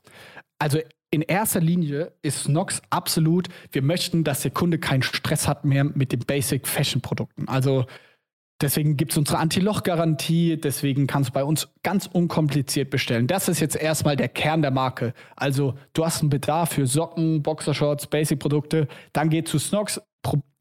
Also 0.60 0.80
in 1.12 1.22
erster 1.22 1.62
Linie 1.62 2.12
ist 2.22 2.44
Snox 2.44 2.82
absolut, 2.90 3.48
wir 3.72 3.82
möchten, 3.82 4.24
dass 4.24 4.42
der 4.42 4.52
Kunde 4.52 4.78
keinen 4.78 5.04
Stress 5.04 5.48
hat 5.48 5.66
mehr 5.66 5.84
mit 5.84 6.12
den 6.12 6.20
Basic 6.20 6.68
Fashion 6.68 7.02
Produkten. 7.02 7.48
Also 7.48 7.86
deswegen 8.62 8.98
gibt 8.98 9.12
es 9.12 9.18
unsere 9.18 9.38
Anti-Loch-Garantie, 9.38 10.58
deswegen 10.58 11.08
kannst 11.08 11.30
du 11.30 11.34
bei 11.34 11.44
uns 11.44 11.70
ganz 11.84 12.08
unkompliziert 12.12 12.90
bestellen. 12.90 13.28
Das 13.28 13.48
ist 13.48 13.60
jetzt 13.60 13.76
erstmal 13.76 14.18
der 14.18 14.28
Kern 14.28 14.62
der 14.62 14.72
Marke. 14.72 15.14
Also 15.36 15.76
du 15.94 16.06
hast 16.06 16.22
einen 16.22 16.30
Bedarf 16.30 16.74
für 16.74 16.88
Socken, 16.88 17.42
Boxershorts, 17.42 18.08
Basic-Produkte, 18.08 18.88
dann 19.14 19.30
geht 19.30 19.48
zu 19.48 19.60
Snox, 19.60 20.02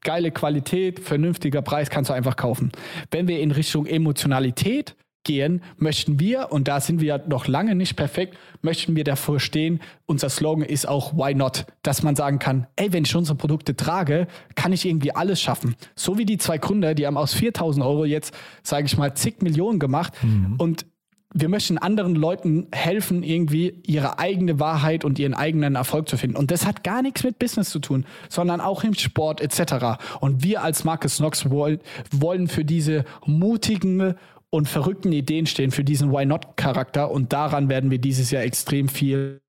geile 0.01 0.31
Qualität, 0.31 1.01
vernünftiger 1.01 1.61
Preis 1.61 1.89
kannst 1.89 2.09
du 2.09 2.13
einfach 2.13 2.37
kaufen. 2.37 2.71
Wenn 3.11 3.27
wir 3.27 3.41
in 3.41 3.51
Richtung 3.51 3.85
Emotionalität 3.85 4.95
gehen, 5.27 5.61
möchten 5.77 6.19
wir, 6.19 6.51
und 6.51 6.67
da 6.67 6.79
sind 6.79 7.01
wir 7.01 7.23
noch 7.27 7.47
lange 7.47 7.75
nicht 7.75 7.95
perfekt, 7.95 8.35
möchten 8.63 8.95
wir 8.95 9.03
davor 9.03 9.39
stehen, 9.39 9.81
unser 10.07 10.29
Slogan 10.29 10.63
ist 10.63 10.87
auch 10.87 11.13
Why 11.13 11.35
Not, 11.35 11.67
dass 11.83 12.01
man 12.01 12.15
sagen 12.15 12.39
kann, 12.39 12.65
ey, 12.77 12.91
wenn 12.93 13.03
ich 13.03 13.15
unsere 13.15 13.37
Produkte 13.37 13.75
trage, 13.75 14.27
kann 14.55 14.73
ich 14.73 14.85
irgendwie 14.85 15.11
alles 15.11 15.39
schaffen. 15.39 15.75
So 15.95 16.17
wie 16.17 16.25
die 16.25 16.37
zwei 16.37 16.57
Gründer, 16.57 16.95
die 16.95 17.05
haben 17.05 17.17
aus 17.17 17.33
4000 17.33 17.85
Euro 17.85 18.05
jetzt, 18.05 18.33
sage 18.63 18.87
ich 18.87 18.97
mal, 18.97 19.13
zig 19.13 19.41
Millionen 19.41 19.77
gemacht 19.77 20.13
mhm. 20.23 20.55
und 20.57 20.85
wir 21.33 21.49
möchten 21.49 21.77
anderen 21.77 22.15
Leuten 22.15 22.67
helfen, 22.71 23.21
irgendwie 23.21 23.81
ihre 23.85 24.17
eigene 24.17 24.59
Wahrheit 24.59 25.03
und 25.03 25.19
ihren 25.19 25.33
eigenen 25.33 25.75
Erfolg 25.75 26.07
zu 26.07 26.17
finden. 26.17 26.37
Und 26.37 26.51
das 26.51 26.65
hat 26.65 26.83
gar 26.83 27.01
nichts 27.01 27.23
mit 27.23 27.37
Business 27.37 27.69
zu 27.69 27.79
tun, 27.79 28.05
sondern 28.29 28.61
auch 28.61 28.83
im 28.83 28.93
Sport 28.93 29.41
etc. 29.41 29.99
Und 30.21 30.43
wir 30.43 30.63
als 30.63 30.83
Marcus 30.83 31.19
wollen, 31.49 31.79
wollen 32.11 32.47
für 32.47 32.63
diese 32.63 33.03
mutigen 33.25 34.15
und 34.49 34.67
verrückten 34.67 35.11
Ideen 35.11 35.45
stehen 35.45 35.71
für 35.71 35.83
diesen 35.83 36.11
Why 36.11 36.25
Not-Charakter. 36.25 37.11
Und 37.11 37.33
daran 37.33 37.69
werden 37.69 37.91
wir 37.91 37.99
dieses 37.99 38.31
Jahr 38.31 38.43
extrem 38.43 38.87
viel 38.87 39.41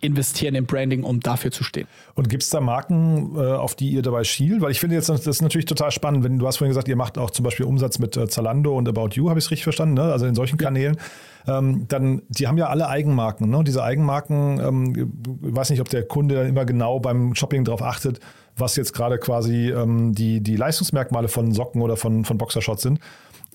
investieren 0.00 0.54
im 0.54 0.66
Branding, 0.66 1.04
um 1.04 1.20
dafür 1.20 1.50
zu 1.50 1.64
stehen. 1.64 1.86
Und 2.14 2.28
gibt 2.28 2.42
es 2.42 2.50
da 2.50 2.60
Marken, 2.60 3.36
äh, 3.36 3.40
auf 3.40 3.74
die 3.74 3.90
ihr 3.90 4.02
dabei 4.02 4.24
schielt? 4.24 4.60
Weil 4.60 4.70
ich 4.70 4.80
finde 4.80 4.96
jetzt, 4.96 5.08
das 5.08 5.26
ist 5.26 5.42
natürlich 5.42 5.64
total 5.64 5.90
spannend, 5.90 6.24
wenn 6.24 6.38
du 6.38 6.46
hast 6.46 6.58
vorhin 6.58 6.70
gesagt, 6.70 6.88
ihr 6.88 6.96
macht 6.96 7.18
auch 7.18 7.30
zum 7.30 7.44
Beispiel 7.44 7.66
Umsatz 7.66 7.98
mit 7.98 8.16
äh, 8.16 8.28
Zalando 8.28 8.76
und 8.76 8.88
About 8.88 9.10
You, 9.12 9.30
habe 9.30 9.38
ich 9.38 9.46
es 9.46 9.50
richtig 9.50 9.64
verstanden, 9.64 9.94
ne? 9.94 10.02
also 10.02 10.26
in 10.26 10.34
solchen 10.34 10.58
ja. 10.58 10.64
Kanälen. 10.64 10.98
Ähm, 11.46 11.86
dann, 11.88 12.22
die 12.28 12.46
haben 12.46 12.58
ja 12.58 12.66
alle 12.66 12.88
Eigenmarken. 12.88 13.48
Ne? 13.48 13.62
Diese 13.64 13.82
Eigenmarken, 13.82 14.60
ähm, 14.60 15.38
ich 15.42 15.56
weiß 15.56 15.70
nicht, 15.70 15.80
ob 15.80 15.88
der 15.88 16.02
Kunde 16.02 16.34
dann 16.34 16.46
immer 16.48 16.64
genau 16.64 16.98
beim 16.98 17.34
Shopping 17.34 17.64
darauf 17.64 17.82
achtet, 17.82 18.20
was 18.56 18.76
jetzt 18.76 18.92
gerade 18.92 19.18
quasi 19.18 19.70
ähm, 19.70 20.12
die, 20.12 20.40
die 20.40 20.56
Leistungsmerkmale 20.56 21.28
von 21.28 21.52
Socken 21.52 21.82
oder 21.82 21.96
von, 21.96 22.24
von 22.24 22.38
Boxershorts 22.38 22.82
sind. 22.82 23.00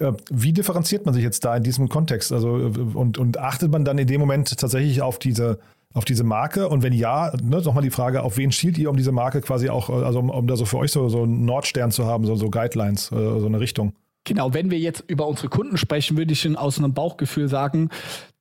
Äh, 0.01 0.13
wie 0.29 0.53
differenziert 0.53 1.05
man 1.05 1.13
sich 1.13 1.23
jetzt 1.23 1.45
da 1.45 1.55
in 1.55 1.63
diesem 1.63 1.89
Kontext? 1.89 2.31
Also, 2.31 2.57
äh, 2.57 2.71
und, 2.93 3.17
und 3.17 3.37
achtet 3.37 3.71
man 3.71 3.85
dann 3.85 3.97
in 3.97 4.07
dem 4.07 4.19
Moment 4.19 4.57
tatsächlich 4.57 5.01
auf 5.01 5.19
diese, 5.19 5.59
auf 5.93 6.05
diese 6.05 6.23
Marke? 6.23 6.67
Und 6.69 6.83
wenn 6.83 6.93
ja, 6.93 7.31
ne, 7.41 7.61
nochmal 7.61 7.83
die 7.83 7.91
Frage, 7.91 8.23
auf 8.23 8.37
wen 8.37 8.51
schielt 8.51 8.77
ihr, 8.77 8.89
um 8.89 8.97
diese 8.97 9.11
Marke 9.11 9.41
quasi 9.41 9.69
auch, 9.69 9.89
äh, 9.89 10.03
also 10.03 10.19
um, 10.19 10.29
um 10.29 10.47
da 10.47 10.55
so 10.55 10.65
für 10.65 10.77
euch 10.77 10.91
so, 10.91 11.09
so 11.09 11.23
einen 11.23 11.45
Nordstern 11.45 11.91
zu 11.91 12.05
haben, 12.05 12.25
so, 12.25 12.35
so 12.35 12.49
Guidelines, 12.49 13.07
so 13.07 13.45
eine 13.45 13.59
Richtung? 13.59 13.93
Genau, 14.23 14.53
wenn 14.53 14.69
wir 14.69 14.77
jetzt 14.77 15.03
über 15.07 15.25
unsere 15.25 15.49
Kunden 15.49 15.77
sprechen, 15.77 16.15
würde 16.15 16.31
ich 16.33 16.57
aus 16.57 16.77
einem 16.77 16.93
Bauchgefühl 16.93 17.47
sagen, 17.47 17.89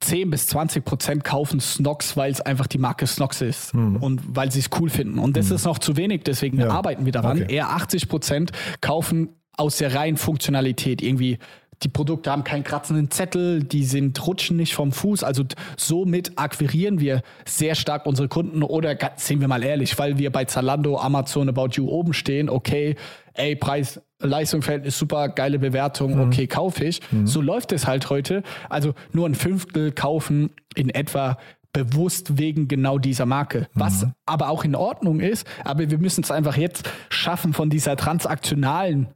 10 0.00 0.28
bis 0.28 0.46
20 0.48 0.84
Prozent 0.84 1.24
kaufen 1.24 1.58
Snox, 1.58 2.18
weil 2.18 2.30
es 2.30 2.42
einfach 2.42 2.66
die 2.66 2.76
Marke 2.76 3.06
Snox 3.06 3.40
ist 3.40 3.72
mhm. 3.72 3.96
und 3.96 4.20
weil 4.36 4.52
sie 4.52 4.60
es 4.60 4.68
cool 4.78 4.90
finden. 4.90 5.18
Und 5.18 5.38
das 5.38 5.48
mhm. 5.48 5.56
ist 5.56 5.64
noch 5.64 5.78
zu 5.78 5.96
wenig, 5.96 6.22
deswegen 6.24 6.60
ja. 6.60 6.68
arbeiten 6.68 7.06
wir 7.06 7.12
daran. 7.12 7.42
Okay. 7.42 7.54
Eher 7.54 7.70
80 7.70 8.08
Prozent 8.08 8.52
kaufen 8.82 9.30
aus 9.60 9.76
der 9.76 9.94
reinen 9.94 10.16
Funktionalität 10.16 11.02
irgendwie 11.02 11.38
die 11.82 11.88
Produkte 11.88 12.30
haben 12.30 12.44
keinen 12.44 12.62
kratzenden 12.62 13.10
Zettel, 13.10 13.62
die 13.64 13.84
sind 13.84 14.26
rutschen 14.26 14.56
nicht 14.56 14.74
vom 14.74 14.92
Fuß. 14.92 15.24
Also 15.24 15.44
somit 15.78 16.32
akquirieren 16.36 17.00
wir 17.00 17.22
sehr 17.46 17.74
stark 17.74 18.04
unsere 18.04 18.28
Kunden 18.28 18.62
oder 18.62 18.96
sehen 19.16 19.40
wir 19.40 19.48
mal 19.48 19.62
ehrlich, 19.62 19.98
weil 19.98 20.18
wir 20.18 20.30
bei 20.30 20.44
Zalando, 20.44 20.98
Amazon, 20.98 21.48
About 21.48 21.70
You 21.72 21.88
oben 21.88 22.12
stehen, 22.12 22.50
okay, 22.50 22.96
ey, 23.32 23.56
Preis, 23.56 24.02
Leistungsverhältnis 24.18 24.98
super, 24.98 25.30
geile 25.30 25.58
Bewertung, 25.58 26.16
mhm. 26.16 26.20
okay, 26.20 26.46
kaufe 26.46 26.84
ich. 26.84 27.00
Mhm. 27.10 27.26
So 27.26 27.40
läuft 27.40 27.72
es 27.72 27.86
halt 27.86 28.10
heute. 28.10 28.42
Also 28.68 28.92
nur 29.12 29.26
ein 29.26 29.34
Fünftel 29.34 29.92
kaufen 29.92 30.50
in 30.74 30.90
etwa 30.90 31.38
bewusst 31.72 32.36
wegen 32.36 32.68
genau 32.68 32.98
dieser 32.98 33.24
Marke. 33.24 33.68
Was 33.72 34.04
mhm. 34.04 34.12
aber 34.26 34.50
auch 34.50 34.64
in 34.64 34.74
Ordnung 34.74 35.20
ist, 35.20 35.46
aber 35.64 35.90
wir 35.90 35.98
müssen 35.98 36.22
es 36.22 36.30
einfach 36.30 36.58
jetzt 36.58 36.90
schaffen, 37.08 37.54
von 37.54 37.70
dieser 37.70 37.96
transaktionalen 37.96 39.08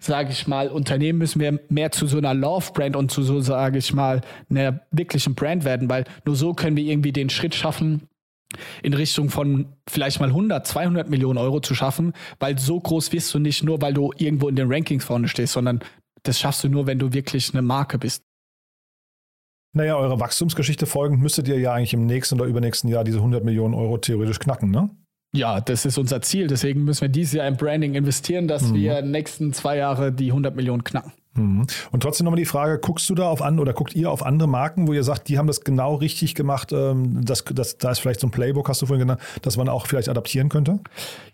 sage 0.00 0.30
ich 0.30 0.46
mal, 0.46 0.68
Unternehmen 0.68 1.18
müssen 1.18 1.40
wir 1.40 1.60
mehr 1.68 1.92
zu 1.92 2.06
so 2.06 2.18
einer 2.18 2.34
Love-Brand 2.34 2.96
und 2.96 3.10
zu 3.10 3.22
so, 3.22 3.40
sage 3.40 3.78
ich 3.78 3.92
mal, 3.92 4.22
einer 4.48 4.80
wirklichen 4.90 5.34
Brand 5.34 5.64
werden, 5.64 5.88
weil 5.88 6.04
nur 6.24 6.34
so 6.34 6.54
können 6.54 6.76
wir 6.76 6.84
irgendwie 6.84 7.12
den 7.12 7.30
Schritt 7.30 7.54
schaffen, 7.54 8.08
in 8.82 8.94
Richtung 8.94 9.30
von 9.30 9.66
vielleicht 9.88 10.18
mal 10.18 10.30
100, 10.30 10.66
200 10.66 11.08
Millionen 11.08 11.38
Euro 11.38 11.60
zu 11.60 11.74
schaffen, 11.74 12.14
weil 12.40 12.58
so 12.58 12.80
groß 12.80 13.12
wirst 13.12 13.32
du 13.32 13.38
nicht 13.38 13.62
nur, 13.62 13.80
weil 13.80 13.94
du 13.94 14.12
irgendwo 14.16 14.48
in 14.48 14.56
den 14.56 14.72
Rankings 14.72 15.04
vorne 15.04 15.28
stehst, 15.28 15.52
sondern 15.52 15.80
das 16.22 16.40
schaffst 16.40 16.64
du 16.64 16.68
nur, 16.68 16.86
wenn 16.86 16.98
du 16.98 17.12
wirklich 17.12 17.52
eine 17.52 17.62
Marke 17.62 17.98
bist. 17.98 18.24
Naja, 19.72 19.96
eurer 19.96 20.18
Wachstumsgeschichte 20.18 20.86
folgend 20.86 21.22
müsstet 21.22 21.46
ihr 21.46 21.58
ja 21.60 21.72
eigentlich 21.72 21.94
im 21.94 22.06
nächsten 22.06 22.34
oder 22.34 22.46
übernächsten 22.46 22.90
Jahr 22.90 23.04
diese 23.04 23.18
100 23.18 23.44
Millionen 23.44 23.74
Euro 23.74 23.98
theoretisch 23.98 24.40
knacken, 24.40 24.70
ne? 24.70 24.90
Ja, 25.32 25.60
das 25.60 25.86
ist 25.86 25.96
unser 25.96 26.20
Ziel. 26.22 26.48
Deswegen 26.48 26.84
müssen 26.84 27.02
wir 27.02 27.08
dieses 27.08 27.34
Jahr 27.34 27.46
in 27.46 27.56
Branding 27.56 27.94
investieren, 27.94 28.48
dass 28.48 28.62
mhm. 28.62 28.74
wir 28.74 28.98
in 28.98 29.06
den 29.06 29.10
nächsten 29.12 29.52
zwei 29.52 29.76
Jahre 29.76 30.12
die 30.12 30.28
100 30.28 30.54
Millionen 30.56 30.82
knacken. 30.82 31.12
Mhm. 31.34 31.66
Und 31.92 32.02
trotzdem 32.02 32.24
nochmal 32.24 32.40
die 32.40 32.44
Frage, 32.44 32.78
guckst 32.80 33.08
du 33.08 33.14
da 33.14 33.28
auf 33.28 33.40
an 33.40 33.60
oder 33.60 33.72
guckt 33.72 33.94
ihr 33.94 34.10
auf 34.10 34.26
andere 34.26 34.48
Marken, 34.48 34.88
wo 34.88 34.92
ihr 34.92 35.04
sagt, 35.04 35.28
die 35.28 35.38
haben 35.38 35.46
das 35.46 35.60
genau 35.60 35.94
richtig 35.94 36.34
gemacht, 36.34 36.72
ähm, 36.72 37.24
das, 37.24 37.44
das, 37.44 37.78
da 37.78 37.92
ist 37.92 38.00
vielleicht 38.00 38.20
so 38.20 38.26
ein 38.26 38.32
Playbook, 38.32 38.68
hast 38.68 38.82
du 38.82 38.86
vorhin 38.86 39.06
genannt, 39.06 39.20
dass 39.42 39.56
man 39.56 39.68
auch 39.68 39.86
vielleicht 39.86 40.08
adaptieren 40.08 40.48
könnte? 40.48 40.80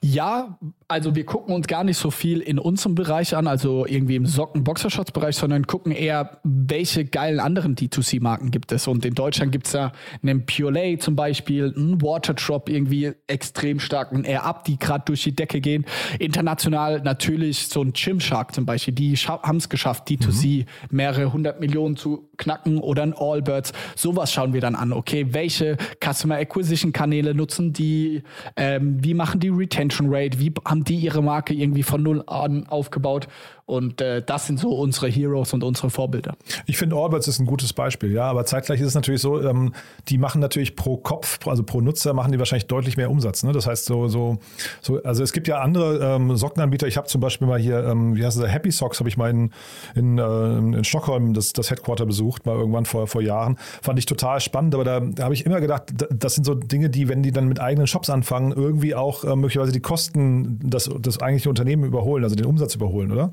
Ja, 0.03 0.59
also 0.87 1.15
wir 1.15 1.25
gucken 1.25 1.55
uns 1.55 1.67
gar 1.67 1.83
nicht 1.83 1.97
so 1.97 2.11
viel 2.11 2.41
in 2.41 2.59
unserem 2.59 2.95
Bereich 2.95 3.35
an, 3.35 3.47
also 3.47 3.87
irgendwie 3.87 4.17
im 4.17 4.27
Socken-Boxershorts-Bereich, 4.27 5.35
sondern 5.35 5.67
gucken 5.67 5.93
eher, 5.93 6.41
welche 6.45 7.07
geilen 7.07 7.41
anderen 7.41 7.75
D2C-Marken 7.75 8.51
gibt 8.51 8.73
es. 8.73 8.87
Und 8.87 9.05
in 9.07 9.15
Deutschland 9.15 9.51
gibt 9.51 9.67
es 9.67 9.73
ja 9.73 9.93
einen 10.23 10.45
Purelay 10.45 10.99
zum 10.99 11.17
Beispiel, 11.17 11.73
einen 11.75 12.03
Waterdrop 12.03 12.69
irgendwie 12.69 13.13
extrem 13.29 13.81
stark, 13.81 14.13
einen 14.13 14.25
Air 14.25 14.45
Up, 14.45 14.65
die 14.65 14.79
gerade 14.79 15.05
durch 15.07 15.23
die 15.23 15.35
Decke 15.35 15.63
gehen. 15.63 15.87
International 16.19 17.01
natürlich 17.01 17.69
so 17.69 17.83
ein 17.83 17.95
Gymshark 17.95 18.55
zum 18.55 18.67
Beispiel, 18.67 18.95
die 18.95 19.17
haben 19.17 19.57
es 19.57 19.69
geschafft, 19.69 19.86
geschafft, 19.87 20.09
D2C 20.09 20.59
mhm. 20.59 20.65
mehrere 20.91 21.33
hundert 21.33 21.61
Millionen 21.61 21.97
zu 21.97 22.29
knacken 22.37 22.79
oder 22.79 23.03
ein 23.03 23.15
Allbirds. 23.15 23.73
Sowas 23.95 24.33
schauen 24.33 24.53
wir 24.53 24.61
dann 24.61 24.75
an. 24.75 24.93
Okay, 24.93 25.29
welche 25.31 25.77
Customer 26.05 26.37
Acquisition 26.37 26.93
Kanäle 26.93 27.35
nutzen 27.35 27.73
die? 27.73 28.23
Ähm, 28.57 29.03
wie 29.03 29.15
machen 29.15 29.41
die 29.41 29.49
Retention 29.49 30.09
Rate? 30.11 30.39
Wie 30.39 30.53
haben 30.65 30.85
die 30.85 30.97
ihre 30.97 31.23
Marke 31.23 31.55
irgendwie 31.55 31.83
von 31.83 32.03
null 32.03 32.23
an 32.27 32.67
aufgebaut? 32.67 33.29
Und 33.67 34.01
äh, 34.01 34.23
das 34.25 34.47
sind 34.47 34.61
so 34.61 34.71
unsere 34.77 35.09
Heroes 35.09 35.53
und 35.53 35.65
unsere 35.65 35.91
Vorbilder. 35.91 36.37
Ich 36.67 36.79
finde, 36.79 36.95
Allbirds 36.95 37.27
ist 37.27 37.41
ein 37.41 37.47
gutes 37.47 37.73
Beispiel, 37.73 38.13
ja, 38.13 38.23
aber 38.23 38.47
zeitgleich 38.47 38.81
ist 38.81 38.87
es 38.87 38.95
natürlich 38.95 39.21
so, 39.21 39.43
ähm, 39.43 39.73
die 40.09 40.19
machen 40.19 40.41
natürlich 40.41 40.77
pro 40.77 40.97
Kopf, 40.97 41.45
also 41.49 41.65
pro 41.65 41.81
Nutzer 41.81 42.15
machen 42.15 42.31
die 42.31 42.39
wahrscheinlich 42.39 42.69
deutlich 42.69 42.97
mehr 42.97 43.11
Umsatz. 43.11 43.43
Ne? 43.43 43.51
Das 43.51 43.67
heißt, 43.67 43.87
so, 43.87 44.07
so, 44.07 44.39
so, 44.81 45.03
also 45.03 45.25
es 45.25 45.33
gibt 45.33 45.49
ja 45.49 45.59
andere 45.59 45.99
ähm, 46.15 46.37
Sockenanbieter. 46.37 46.87
Ich 46.87 46.97
habe 46.97 47.09
zum 47.09 47.21
Beispiel 47.21 47.49
mal 47.49 47.59
hier, 47.59 47.83
ähm, 47.83 48.15
wie 48.15 48.25
heißt 48.25 48.39
es, 48.39 48.47
Happy 48.47 48.71
Socks, 48.71 49.01
habe 49.01 49.09
ich 49.09 49.17
mal 49.17 49.31
in, 49.31 49.51
in, 49.95 50.19
äh, 50.19 50.59
in 50.59 50.85
Stockholm 50.85 51.35
das, 51.35 51.53
das 51.53 51.71
Headquarter 51.71 52.07
besucht, 52.07 52.47
mal 52.47 52.57
irgendwann 52.57 52.87
vor, 52.87 53.07
vor 53.07 53.23
Jahren. 53.23 53.57
Fand 53.83 53.99
ich 53.99 54.07
total 54.07 54.41
spannend, 54.41 54.75
aber 54.75 54.85
da, 54.85 55.01
da 55.01 55.25
habe 55.25 55.35
ich 55.35 55.47
immer 55.47 55.61
gedacht, 55.61 55.93
das 56.11 56.35
sind 56.35 56.45
so 56.45 56.55
Dinge, 56.55 56.91
die, 56.91 57.09
wenn 57.09 57.23
die 57.23 57.33
dann 57.33 57.49
mit 57.49 57.61
eigenen 57.61 57.87
Shops 57.87 58.11
anfangen, 58.11 58.53
irgendwie 58.53 58.95
auch 58.95 59.25
äh, 59.25 59.37
möglicherweise 59.37 59.73
die 59.73 59.81
Kosten 59.81 60.59
das, 60.63 60.91
das 61.01 61.21
eigentliche 61.21 61.49
Unternehmen 61.49 61.85
überholen, 61.85 62.25
also 62.25 62.37
den 62.37 62.47
Umsatz 62.47 62.75
überholen, 62.75 63.13
oder? 63.13 63.33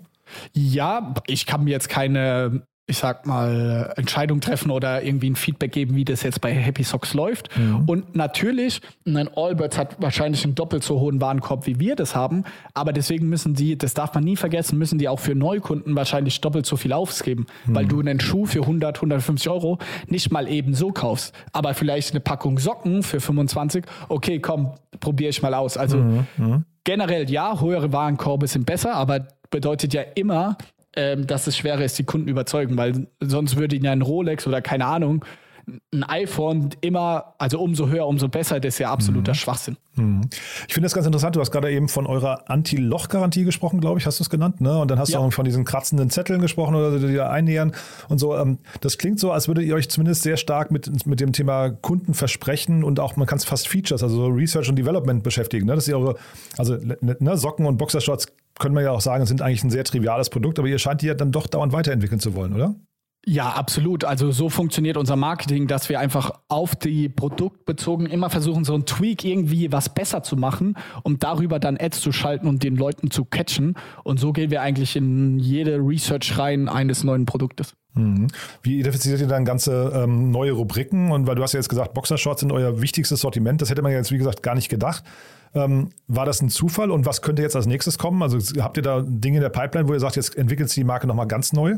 Ja, 0.54 1.14
ich 1.28 1.46
kann 1.46 1.64
mir 1.64 1.72
jetzt 1.72 1.90
keine, 1.90 2.66
ich 2.86 2.98
sag 2.98 3.26
mal, 3.26 3.94
Entscheidung 3.96 4.42
treffen 4.42 4.70
oder 4.70 5.04
irgendwie 5.04 5.30
ein 5.30 5.38
Feedback 5.38 5.72
geben, 5.72 5.96
wie 5.96 6.04
das 6.04 6.22
jetzt 6.24 6.42
bei 6.42 6.54
Happy 6.54 6.84
Socks 6.84 7.14
läuft. 7.14 7.50
Mhm. 7.58 7.84
Und 7.88 8.16
natürlich, 8.16 8.82
ein 9.08 9.30
Allbirds 9.34 9.78
hat 9.78 10.02
wahrscheinlich 10.02 10.44
einen 10.44 10.56
doppelt 10.56 10.84
so 10.84 11.00
hohen 11.00 11.22
Warenkorb, 11.22 11.66
wie 11.66 11.80
wir 11.80 11.96
das 11.96 12.14
haben. 12.14 12.44
Aber 12.74 12.92
deswegen 12.92 13.30
müssen 13.30 13.54
die, 13.54 13.78
das 13.78 13.94
darf 13.94 14.14
man 14.14 14.26
nie 14.26 14.36
vergessen, 14.36 14.78
müssen 14.78 15.00
die 15.00 15.08
auch 15.08 15.20
für 15.20 15.34
Neukunden 15.34 15.96
wahrscheinlich 15.96 16.42
doppelt 16.42 16.66
so 16.66 16.76
viel 16.76 16.92
aufgeben. 16.92 17.46
Mhm. 17.66 17.76
Weil 17.76 17.86
du 17.86 18.02
einen 18.02 18.20
Schuh 18.20 18.46
für 18.46 18.62
100, 18.62 18.98
150 18.98 19.50
Euro 19.50 19.80
nicht 20.08 20.30
mal 20.32 20.50
eben 20.50 20.74
so 20.74 20.92
kaufst. 20.92 21.34
Aber 21.54 21.74
vielleicht 21.76 22.12
eine 22.12 22.20
Packung 22.20 22.60
Socken 22.60 23.02
für 23.02 23.22
25. 23.22 23.86
Okay, 24.10 24.40
komm, 24.40 24.74
probiere 25.00 25.30
ich 25.30 25.42
mal 25.42 25.54
aus. 25.54 25.78
Also 25.78 26.00
mhm. 26.00 26.28
mhm. 26.38 26.66
generell 26.84 27.32
ja, 27.32 27.62
höhere 27.62 27.94
Warenkorbe 27.94 28.48
sind 28.48 28.66
besser, 28.66 28.94
aber 28.96 29.26
bedeutet 29.50 29.94
ja 29.94 30.02
immer, 30.16 30.58
ähm, 30.96 31.28
dass 31.28 31.48
es 31.48 31.58
schwerer 31.58 31.84
ist, 31.84 31.98
die 31.98 32.04
Kunden 32.04 32.28
überzeugen, 32.28 32.78
weil 32.78 33.08
sonst 33.20 33.58
würde 33.58 33.76
ihnen 33.76 33.86
ja 33.86 33.92
ein 33.92 34.02
Rolex 34.02 34.48
oder 34.48 34.62
keine 34.62 34.86
Ahnung 34.86 35.26
ein 35.94 36.04
iPhone 36.04 36.70
immer, 36.82 37.36
also 37.38 37.60
umso 37.60 37.88
höher, 37.88 38.06
umso 38.08 38.28
besser, 38.28 38.60
das 38.60 38.76
ist 38.76 38.80
ja 38.80 38.92
absoluter 38.92 39.32
mhm. 39.32 39.36
Schwachsinn. 39.36 39.78
Mhm. 39.96 40.22
Ich 40.68 40.74
finde 40.74 40.86
das 40.86 40.94
ganz 40.94 41.06
interessant. 41.06 41.36
Du 41.36 41.40
hast 41.40 41.52
gerade 41.52 41.72
eben 41.72 41.88
von 41.88 42.06
eurer 42.06 42.50
Anti-Loch-Garantie 42.50 43.44
gesprochen, 43.44 43.80
glaube 43.80 44.00
ich, 44.00 44.06
hast 44.06 44.20
du 44.20 44.24
es 44.24 44.30
genannt, 44.30 44.60
ne? 44.60 44.80
Und 44.80 44.92
dann 44.92 45.00
hast 45.00 45.10
ja. 45.10 45.20
du 45.20 45.26
auch 45.26 45.34
von 45.34 45.46
diesen 45.46 45.66
kratzenden 45.66 46.10
Zetteln 46.10 46.42
gesprochen 46.42 46.76
oder 46.76 47.00
die 47.00 47.14
da 47.14 47.30
einnähern 47.30 47.74
und 48.10 48.20
so. 48.20 48.36
Ähm, 48.36 48.60
das 48.82 48.98
klingt 48.98 49.20
so, 49.20 49.32
als 49.32 49.48
würdet 49.48 49.66
ihr 49.66 49.76
euch 49.76 49.90
zumindest 49.90 50.24
sehr 50.24 50.38
stark 50.38 50.72
mit, 50.72 51.06
mit 51.06 51.20
dem 51.20 51.32
Thema 51.32 51.70
Kundenversprechen 51.70 52.84
und 52.84 53.00
auch, 53.00 53.16
man 53.16 53.28
kann 53.28 53.38
es 53.38 53.46
fast 53.46 53.68
Features, 53.68 54.04
also 54.04 54.28
Research 54.28 54.70
und 54.70 54.76
Development 54.76 55.24
beschäftigen. 55.24 55.68
Ne? 55.68 55.76
Dass 55.76 55.88
ihr 55.88 55.98
eure, 55.98 56.16
also 56.58 56.76
ne, 56.76 56.98
ne, 57.02 57.38
Socken 57.38 57.66
und 57.66 57.78
Boxershorts 57.78 58.28
können 58.60 58.76
wir 58.76 58.82
ja 58.82 58.92
auch 58.92 59.02
sagen, 59.02 59.26
sind 59.26 59.42
eigentlich 59.42 59.64
ein 59.64 59.70
sehr 59.70 59.84
triviales 59.84 60.30
Produkt, 60.30 60.60
aber 60.60 60.68
ihr 60.68 60.80
scheint 60.80 61.02
die 61.02 61.08
ja 61.08 61.14
dann 61.14 61.32
doch 61.32 61.48
dauernd 61.48 61.74
weiterentwickeln 61.74 62.20
zu 62.20 62.36
wollen, 62.36 62.54
oder? 62.54 62.76
Ja, 63.26 63.52
absolut. 63.52 64.04
Also 64.04 64.32
so 64.32 64.50
funktioniert 64.50 64.98
unser 64.98 65.16
Marketing, 65.16 65.68
dass 65.68 65.88
wir 65.88 66.00
einfach 66.00 66.32
auf 66.50 66.76
die 66.76 67.08
produktbezogen 67.08 68.06
immer 68.06 68.30
versuchen, 68.30 68.66
so 68.66 68.74
ein 68.74 68.86
Tweak 68.86 69.24
irgendwie 69.24 69.72
was 69.72 69.94
besser 69.94 70.24
zu 70.24 70.36
machen, 70.36 70.76
um 71.04 71.20
darüber 71.20 71.60
dann 71.60 71.78
Ads 71.80 72.02
zu 72.02 72.12
schalten 72.12 72.48
und 72.48 72.64
den 72.64 72.76
Leuten 72.76 73.12
zu 73.12 73.24
catchen. 73.24 73.76
Und 74.04 74.20
so 74.20 74.34
gehen 74.34 74.52
wir 74.52 74.62
eigentlich 74.62 74.98
in 74.98 75.40
jede 75.40 75.78
Research 75.78 76.38
rein 76.38 76.68
eines 76.68 77.06
neuen 77.06 77.26
Produktes. 77.26 77.74
Mhm. 77.94 78.28
Wie 78.62 78.80
identifiziert 78.80 79.22
ihr 79.22 79.28
dann 79.28 79.46
ganze 79.46 79.94
ähm, 79.96 80.32
neue 80.32 80.52
Rubriken? 80.52 81.12
Und 81.12 81.26
weil 81.26 81.36
du 81.36 81.44
hast 81.44 81.54
ja 81.54 81.60
jetzt 81.60 81.70
gesagt, 81.70 81.94
Boxershorts 81.94 82.42
sind 82.42 82.52
euer 82.52 82.82
wichtigstes 82.82 83.22
Sortiment. 83.22 83.62
Das 83.62 83.70
hätte 83.70 83.82
man 83.82 83.94
jetzt, 83.94 84.12
wie 84.12 84.18
gesagt, 84.18 84.44
gar 84.44 84.56
nicht 84.56 84.68
gedacht. 84.68 85.04
Ähm, 85.56 85.90
war 86.08 86.26
das 86.26 86.42
ein 86.42 86.50
Zufall 86.50 86.92
und 86.92 87.06
was 87.06 87.22
könnte 87.22 87.42
jetzt 87.42 87.56
als 87.56 87.68
nächstes 87.68 87.98
kommen? 87.98 88.22
Also 88.22 88.40
habt 88.62 88.76
ihr 88.78 88.84
da 88.84 89.02
Dinge 89.02 89.38
in 89.38 89.44
der 89.44 89.50
Pipeline, 89.50 89.88
wo 89.88 89.94
ihr 89.94 90.00
sagt, 90.00 90.16
jetzt 90.18 90.36
entwickelt 90.36 90.70
sich 90.70 90.76
die 90.76 90.84
Marke 90.84 91.08
nochmal 91.08 91.28
ganz 91.28 91.54
neu? 91.54 91.78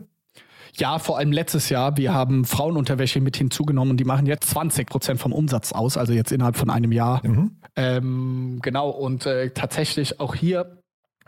Ja, 0.78 1.00
vor 1.00 1.18
allem 1.18 1.32
letztes 1.32 1.70
Jahr. 1.70 1.98
Wir 1.98 2.14
haben 2.14 2.44
Frauenunterwäsche 2.44 3.22
mit 3.22 3.38
hinzugenommen 3.38 3.92
und 3.92 3.98
die 3.98 4.06
machen 4.06 4.26
jetzt 4.26 4.50
20 4.50 4.88
Prozent 4.88 5.20
vom 5.20 5.32
Umsatz 5.32 5.72
aus, 5.72 5.98
also 5.98 6.14
jetzt 6.14 6.32
innerhalb 6.32 6.58
von 6.58 6.70
einem 6.70 6.92
Jahr. 6.92 7.26
Mhm. 7.26 7.52
Ähm, 7.76 8.60
genau, 8.62 8.90
und 8.90 9.26
äh, 9.26 9.52
tatsächlich 9.52 10.20
auch 10.20 10.36
hier 10.36 10.82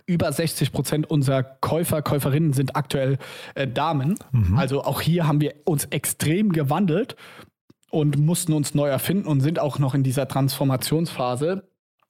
über 0.06 0.32
60 0.32 0.72
Prozent 0.72 1.10
unserer 1.10 1.44
Käufer, 1.44 2.02
Käuferinnen 2.02 2.54
sind 2.54 2.76
aktuell 2.76 3.18
äh, 3.56 3.68
Damen. 3.68 4.16
Mhm. 4.32 4.58
Also 4.58 4.84
auch 4.84 5.02
hier 5.02 5.28
haben 5.28 5.42
wir 5.42 5.54
uns 5.66 5.86
extrem 5.86 6.52
gewandelt 6.52 7.16
und 7.92 8.18
mussten 8.18 8.54
uns 8.54 8.74
neu 8.74 8.88
erfinden 8.88 9.28
und 9.28 9.42
sind 9.42 9.60
auch 9.60 9.80
noch 9.80 9.94
in 9.94 10.04
dieser 10.04 10.28
Transformationsphase. 10.28 11.70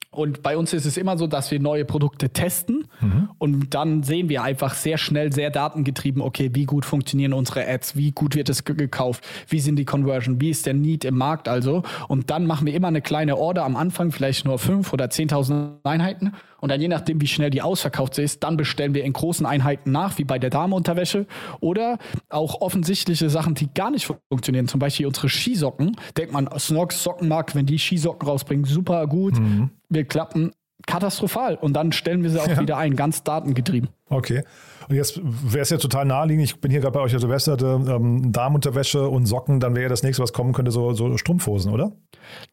Und 0.10 0.42
bei 0.42 0.58
uns 0.58 0.74
ist 0.74 0.86
es 0.86 0.96
immer 0.96 1.18
so, 1.18 1.28
dass 1.28 1.52
wir 1.52 1.60
neue 1.60 1.84
Produkte 1.84 2.30
testen 2.30 2.88
mhm. 3.02 3.30
und 3.38 3.74
dann 3.74 4.04
sehen 4.04 4.30
wir 4.30 4.42
einfach 4.42 4.74
sehr 4.74 4.98
schnell, 4.98 5.34
sehr 5.34 5.52
datengetrieben, 5.52 6.22
okay, 6.22 6.50
wie 6.54 6.66
gut 6.66 6.86
funktionieren 6.86 7.34
unsere 7.34 7.68
Ads, 7.68 7.98
wie 7.98 8.12
gut 8.12 8.36
wird 8.36 8.48
es 8.48 8.64
gekauft, 8.64 9.28
wie 9.50 9.60
sind 9.60 9.76
die 9.76 9.86
Conversion, 9.86 10.40
wie 10.40 10.50
ist 10.50 10.66
der 10.66 10.74
Need 10.74 11.04
im 11.04 11.18
Markt 11.18 11.50
also. 11.50 11.84
Und 12.08 12.30
dann 12.30 12.48
machen 12.48 12.66
wir 12.66 12.74
immer 12.74 12.88
eine 12.88 13.02
kleine 13.02 13.38
Order 13.38 13.66
am 13.66 13.76
Anfang, 13.76 14.12
vielleicht 14.12 14.46
nur 14.46 14.60
fünf 14.60 14.94
oder 14.94 15.06
10.000 15.06 15.84
Einheiten 15.84 16.32
und 16.60 16.70
dann 16.70 16.82
je 16.82 16.88
nachdem, 16.88 17.22
wie 17.22 17.28
schnell 17.28 17.50
die 17.50 17.62
ausverkauft 17.62 18.18
ist, 18.18 18.44
dann 18.44 18.58
bestellen 18.58 18.94
wir 18.94 19.04
in 19.04 19.14
großen 19.14 19.46
Einheiten 19.46 19.92
nach, 19.92 20.18
wie 20.18 20.24
bei 20.24 20.40
der 20.40 20.50
Damenunterwäsche. 20.50 21.28
Oder 21.60 22.00
auch 22.30 22.62
offensichtliche 22.62 23.30
Sachen, 23.30 23.54
die 23.56 23.72
gar 23.74 23.92
nicht 23.92 24.12
funktionieren. 24.30 24.68
Zum 24.68 24.80
Beispiel 24.80 25.06
unsere 25.06 25.30
Skisocken. 25.30 25.96
Denkt 26.18 26.34
man, 26.34 26.50
Snox 26.58 27.04
Sockenmarkt, 27.04 27.56
wenn 27.56 27.66
die 27.66 27.78
Skisocken 27.78 28.28
rausbringen, 28.28 28.66
super 28.66 29.08
gut. 29.08 29.40
Mhm. 29.40 29.70
Wir 29.90 30.04
klappen 30.04 30.52
katastrophal. 30.88 31.56
Und 31.56 31.74
dann 31.74 31.92
stellen 31.92 32.24
wir 32.24 32.32
sie 32.32 32.42
auch 32.42 32.48
ja. 32.48 32.60
wieder 32.60 32.78
ein, 32.78 32.96
ganz 32.96 33.24
datengetrieben. 33.24 33.90
Okay. 34.10 34.44
Und 34.90 34.96
jetzt 34.96 35.22
wäre 35.24 35.62
es 35.62 35.70
ja 35.70 35.78
total 35.78 36.06
naheliegend, 36.06 36.46
ich 36.46 36.60
bin 36.60 36.72
hier 36.72 36.80
gerade 36.80 36.94
bei 36.94 37.02
euch 37.02 37.14
auf 37.14 37.22
der 37.22 37.30
Webseite, 37.30 37.80
ähm, 37.88 38.32
Damenunterwäsche 38.32 39.08
und 39.08 39.26
Socken, 39.26 39.60
dann 39.60 39.76
wäre 39.76 39.84
ja 39.84 39.90
das 39.90 40.02
nächste, 40.02 40.24
was 40.24 40.34
kommen 40.34 40.54
könnte, 40.54 40.72
so, 40.72 40.94
so 40.94 41.16
Strumpfhosen, 41.18 41.72
oder? 41.72 41.92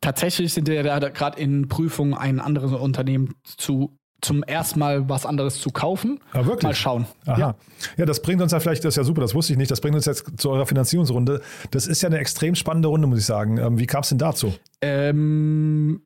Tatsächlich 0.00 0.52
sind 0.52 0.68
wir 0.68 0.82
da 0.82 1.08
gerade 1.08 1.40
in 1.40 1.68
Prüfung, 1.68 2.14
ein 2.14 2.40
anderes 2.40 2.72
Unternehmen 2.72 3.34
zu 3.44 3.96
zum 4.24 4.42
ersten 4.42 4.78
Mal 4.78 5.08
was 5.08 5.26
anderes 5.26 5.60
zu 5.60 5.70
kaufen. 5.70 6.18
Ja, 6.32 6.40
ah, 6.40 6.46
wirklich? 6.46 6.62
Mal 6.62 6.74
schauen. 6.74 7.06
Aha. 7.26 7.38
Ja. 7.38 7.54
ja, 7.98 8.06
das 8.06 8.22
bringt 8.22 8.40
uns 8.40 8.52
ja 8.52 8.60
vielleicht, 8.60 8.82
das 8.82 8.94
ist 8.94 8.96
ja 8.96 9.04
super, 9.04 9.20
das 9.20 9.34
wusste 9.34 9.52
ich 9.52 9.58
nicht, 9.58 9.70
das 9.70 9.82
bringt 9.82 9.94
uns 9.94 10.06
jetzt 10.06 10.40
zu 10.40 10.50
eurer 10.50 10.64
Finanzierungsrunde. 10.64 11.42
Das 11.70 11.86
ist 11.86 12.00
ja 12.02 12.08
eine 12.08 12.18
extrem 12.18 12.54
spannende 12.54 12.88
Runde, 12.88 13.06
muss 13.06 13.18
ich 13.18 13.26
sagen. 13.26 13.58
Ähm, 13.58 13.78
wie 13.78 13.86
kam 13.86 14.00
es 14.00 14.08
denn 14.08 14.18
dazu? 14.18 14.54
Ähm, 14.80 16.00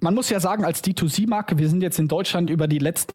man 0.00 0.14
muss 0.14 0.30
ja 0.30 0.40
sagen, 0.40 0.64
als 0.64 0.82
D2C-Marke, 0.82 1.58
wir 1.58 1.68
sind 1.68 1.82
jetzt 1.82 1.98
in 1.98 2.08
Deutschland 2.08 2.50
über 2.50 2.68
die 2.68 2.78
letzten 2.78 3.12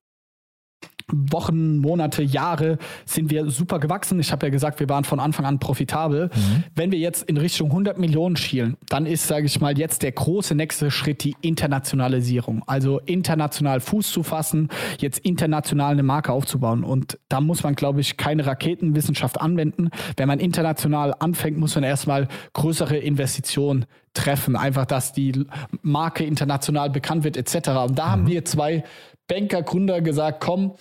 Wochen, 1.11 1.77
Monate, 1.77 2.23
Jahre 2.23 2.79
sind 3.05 3.29
wir 3.29 3.51
super 3.51 3.79
gewachsen. 3.79 4.19
Ich 4.19 4.31
habe 4.31 4.47
ja 4.47 4.49
gesagt, 4.49 4.79
wir 4.79 4.89
waren 4.89 5.03
von 5.03 5.19
Anfang 5.19 5.45
an 5.45 5.59
profitabel. 5.59 6.31
Mhm. 6.33 6.63
Wenn 6.73 6.91
wir 6.91 6.97
jetzt 6.97 7.23
in 7.23 7.37
Richtung 7.37 7.69
100 7.69 7.99
Millionen 7.99 8.35
schielen, 8.35 8.75
dann 8.89 9.05
ist, 9.05 9.27
sage 9.27 9.45
ich 9.45 9.61
mal, 9.61 9.77
jetzt 9.77 10.01
der 10.01 10.11
große 10.13 10.55
nächste 10.55 10.89
Schritt 10.89 11.23
die 11.23 11.35
Internationalisierung. 11.41 12.63
Also 12.65 12.99
international 13.01 13.81
Fuß 13.81 14.11
zu 14.11 14.23
fassen, 14.23 14.69
jetzt 14.99 15.19
international 15.19 15.91
eine 15.91 16.03
Marke 16.03 16.31
aufzubauen. 16.31 16.83
Und 16.83 17.19
da 17.29 17.39
muss 17.39 17.61
man, 17.61 17.75
glaube 17.75 18.01
ich, 18.01 18.17
keine 18.17 18.47
Raketenwissenschaft 18.47 19.39
anwenden. 19.39 19.89
Wenn 20.17 20.27
man 20.27 20.39
international 20.39 21.13
anfängt, 21.19 21.59
muss 21.59 21.75
man 21.75 21.83
erstmal 21.83 22.27
größere 22.53 22.97
Investitionen 22.97 23.85
treffen. 24.15 24.55
Einfach, 24.55 24.85
dass 24.85 25.13
die 25.13 25.45
Marke 25.81 26.23
international 26.23 26.89
bekannt 26.89 27.23
wird, 27.23 27.37
etc. 27.37 27.69
Und 27.69 27.99
da 27.99 28.07
mhm. 28.07 28.11
haben 28.11 28.27
wir 28.27 28.45
zwei 28.45 28.83
Banker, 29.27 29.61
Gründer 29.61 30.01
gesagt, 30.01 30.41
komm, 30.41 30.75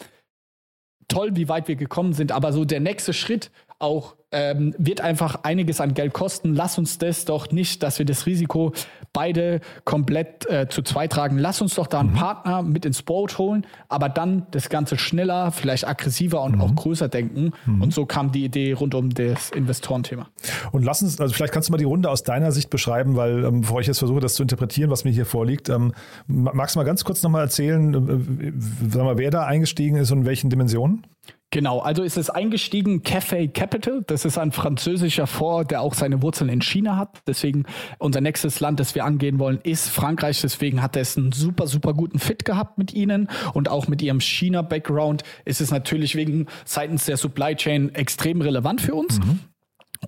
toll, 1.08 1.36
wie 1.36 1.48
weit 1.48 1.68
wir 1.68 1.76
gekommen 1.76 2.12
sind, 2.12 2.32
aber 2.32 2.52
so 2.52 2.64
der 2.64 2.80
nächste 2.80 3.12
Schritt 3.12 3.50
auch 3.78 4.16
ähm, 4.32 4.74
wird 4.78 5.00
einfach 5.00 5.44
einiges 5.44 5.80
an 5.80 5.94
Geld 5.94 6.12
kosten. 6.12 6.54
Lass 6.54 6.78
uns 6.78 6.98
das 6.98 7.24
doch 7.24 7.50
nicht, 7.50 7.82
dass 7.82 7.98
wir 7.98 8.06
das 8.06 8.26
Risiko 8.26 8.72
beide 9.14 9.60
komplett 9.84 10.44
äh, 10.50 10.68
zu 10.68 10.82
zweit 10.82 11.12
tragen. 11.12 11.38
Lass 11.38 11.62
uns 11.62 11.76
doch 11.76 11.86
da 11.86 12.00
einen 12.00 12.10
mhm. 12.10 12.16
Partner 12.16 12.62
mit 12.62 12.84
ins 12.84 13.02
Boot 13.02 13.38
holen, 13.38 13.66
aber 13.88 14.10
dann 14.10 14.46
das 14.50 14.68
Ganze 14.68 14.98
schneller, 14.98 15.52
vielleicht 15.52 15.88
aggressiver 15.88 16.42
und 16.42 16.56
mhm. 16.56 16.60
auch 16.60 16.74
größer 16.74 17.08
denken. 17.08 17.52
Mhm. 17.64 17.80
Und 17.80 17.94
so 17.94 18.04
kam 18.04 18.32
die 18.32 18.44
Idee 18.44 18.74
rund 18.74 18.94
um 18.94 19.08
das 19.08 19.50
Investorenthema. 19.50 20.28
Und 20.72 20.84
lass 20.84 21.00
uns, 21.00 21.18
also 21.20 21.32
vielleicht 21.32 21.54
kannst 21.54 21.68
du 21.68 21.72
mal 21.72 21.78
die 21.78 21.84
Runde 21.84 22.10
aus 22.10 22.24
deiner 22.24 22.52
Sicht 22.52 22.68
beschreiben, 22.68 23.16
weil 23.16 23.44
ähm, 23.44 23.62
bevor 23.62 23.80
ich 23.80 23.86
jetzt 23.86 24.00
versuche, 24.00 24.20
das 24.20 24.34
zu 24.34 24.42
interpretieren, 24.42 24.90
was 24.90 25.04
mir 25.04 25.12
hier 25.12 25.26
vorliegt, 25.26 25.70
ähm, 25.70 25.92
magst 26.26 26.74
du 26.74 26.80
mal 26.80 26.84
ganz 26.84 27.04
kurz 27.04 27.22
nochmal 27.22 27.42
erzählen, 27.42 27.94
äh, 27.94 28.52
sag 28.90 29.04
mal, 29.04 29.16
wer 29.16 29.30
da 29.30 29.46
eingestiegen 29.46 29.96
ist 29.96 30.10
und 30.10 30.20
in 30.20 30.26
welchen 30.26 30.50
Dimensionen? 30.50 31.06
Genau, 31.54 31.78
also 31.78 32.02
ist 32.02 32.16
es 32.16 32.30
eingestiegen 32.30 33.04
Cafe 33.04 33.46
Capital. 33.46 34.02
Das 34.08 34.24
ist 34.24 34.38
ein 34.38 34.50
französischer 34.50 35.28
Fonds, 35.28 35.68
der 35.68 35.82
auch 35.82 35.94
seine 35.94 36.20
Wurzeln 36.20 36.50
in 36.50 36.60
China 36.60 36.96
hat. 36.96 37.22
Deswegen 37.28 37.62
unser 37.98 38.20
nächstes 38.20 38.58
Land, 38.58 38.80
das 38.80 38.96
wir 38.96 39.04
angehen 39.04 39.38
wollen, 39.38 39.60
ist 39.62 39.88
Frankreich. 39.88 40.40
Deswegen 40.40 40.82
hat 40.82 40.96
es 40.96 41.16
einen 41.16 41.30
super, 41.30 41.68
super 41.68 41.94
guten 41.94 42.18
Fit 42.18 42.44
gehabt 42.44 42.76
mit 42.76 42.92
ihnen 42.92 43.28
und 43.52 43.68
auch 43.68 43.86
mit 43.86 44.02
ihrem 44.02 44.20
China-Background 44.20 45.22
ist 45.44 45.60
es 45.60 45.70
natürlich 45.70 46.16
wegen 46.16 46.48
seitens 46.64 47.04
der 47.04 47.16
Supply 47.16 47.54
Chain 47.54 47.94
extrem 47.94 48.40
relevant 48.40 48.80
für 48.80 48.96
uns. 48.96 49.20
Mhm. 49.20 49.38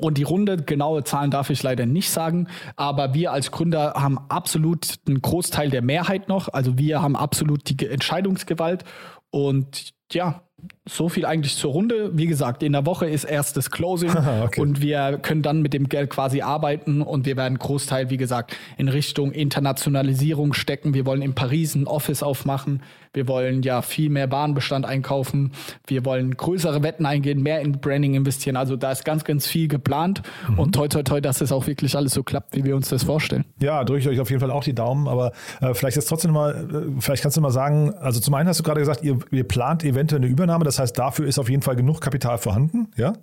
Und 0.01 0.19
die 0.19 0.25
Runde, 0.25 0.57
genaue 0.57 1.05
Zahlen 1.05 1.31
darf 1.31 1.51
ich 1.51 1.63
leider 1.63 1.87
nicht 1.87 2.11
sagen, 2.11 2.49
aber 2.75 3.15
wir 3.15 3.31
als 3.31 3.53
Gründer 3.53 3.95
haben 3.95 4.19
absolut 4.29 4.97
einen 5.07 5.23
Großteil 5.23 5.71
der 5.71 5.83
Mehrheit 5.83 6.27
noch. 6.27 6.49
Also 6.49 6.77
wir 6.77 7.03
haben 7.03 7.15
absolut 7.15 7.71
die 7.71 7.87
Entscheidungsgewalt. 7.87 8.83
Und 9.31 9.95
ja, 10.11 10.43
so 10.89 11.09
viel 11.09 11.27
eigentlich 11.27 11.57
zur 11.57 11.73
Runde. 11.73 12.11
Wie 12.15 12.27
gesagt, 12.27 12.63
in 12.63 12.73
der 12.73 12.87
Woche 12.87 13.07
ist 13.07 13.25
erstes 13.25 13.71
Closing 13.71 14.11
okay. 14.45 14.61
und 14.61 14.81
wir 14.81 15.19
können 15.21 15.43
dann 15.43 15.63
mit 15.63 15.75
dem 15.75 15.89
Geld 15.89 16.11
quasi 16.11 16.43
arbeiten 16.43 17.03
und 17.03 17.27
wir 17.27 17.37
werden 17.37 17.59
Großteil, 17.59 18.11
wie 18.11 18.17
gesagt, 18.17 18.57
in 18.77 18.89
Richtung 18.89 19.33
Internationalisierung 19.33 20.53
stecken. 20.53 20.95
Wir 20.95 21.05
wollen 21.05 21.23
in 21.23 21.35
Paris 21.35 21.75
ein 21.75 21.87
Office 21.87 22.23
aufmachen. 22.23 22.83
Wir 23.17 23.27
wollen 23.29 23.63
ja 23.63 23.81
viel 23.81 24.11
mehr 24.11 24.31
Warenbestand 24.31 24.85
einkaufen. 24.85 25.53
Wir 25.87 26.05
wollen 26.05 26.37
größere 26.37 26.83
Wetten 26.83 27.07
eingehen, 27.07 27.43
mehr 27.43 27.61
in 27.63 27.81
Branding 27.81 28.15
investieren. 28.15 28.57
Also 28.57 28.77
da 28.77 28.93
ist 28.93 29.07
ganz, 29.07 29.25
ganz 29.25 29.47
viel 29.47 29.69
geplant 29.69 30.23
mhm. 30.49 30.59
und 30.59 30.75
toi, 30.75 30.87
toi, 30.87 31.03
toi, 31.03 31.21
dass 31.23 31.41
es 31.41 31.51
auch 31.51 31.67
wirklich 31.67 31.97
alles 31.97 32.13
so 32.13 32.23
klappt, 32.23 32.55
wie 32.55 32.65
wir 32.65 32.77
uns 32.77 32.91
das 32.91 33.05
vorstellen. 33.05 33.47
Ja, 33.59 33.85
drücke 33.85 34.01
ich 34.01 34.09
euch 34.09 34.21
auf 34.21 34.29
jeden 34.29 34.41
Fall 34.41 34.51
auch 34.51 34.63
die 34.63 34.75
Daumen, 34.75 35.09
aber 35.09 35.33
äh, 35.63 35.73
vielleicht 35.73 35.97
jetzt 35.97 36.09
trotzdem 36.09 36.33
mal, 36.33 36.69
äh, 36.71 37.01
vielleicht 37.01 37.23
kannst 37.23 37.39
du 37.39 37.41
mal 37.41 37.51
sagen, 37.51 37.95
also 37.95 38.21
zum 38.21 38.35
einen 38.35 38.51
hast 38.51 38.61
du 38.61 38.65
gerade 38.65 38.81
gesagt, 38.81 39.03
ihr, 39.03 39.19
ihr 39.31 39.45
plant 39.45 39.83
eventuell 39.83 40.21
eine 40.21 40.31
Übernahme, 40.31 40.67
das 40.67 40.76
heißt, 40.79 40.99
dafür 40.99 41.27
ist 41.27 41.39
auf 41.39 41.49
jeden 41.49 41.63
Fall 41.63 41.77
genug 41.77 42.01
Kapital 42.01 42.39
vorhanden, 42.39 42.89
ja? 42.97 43.15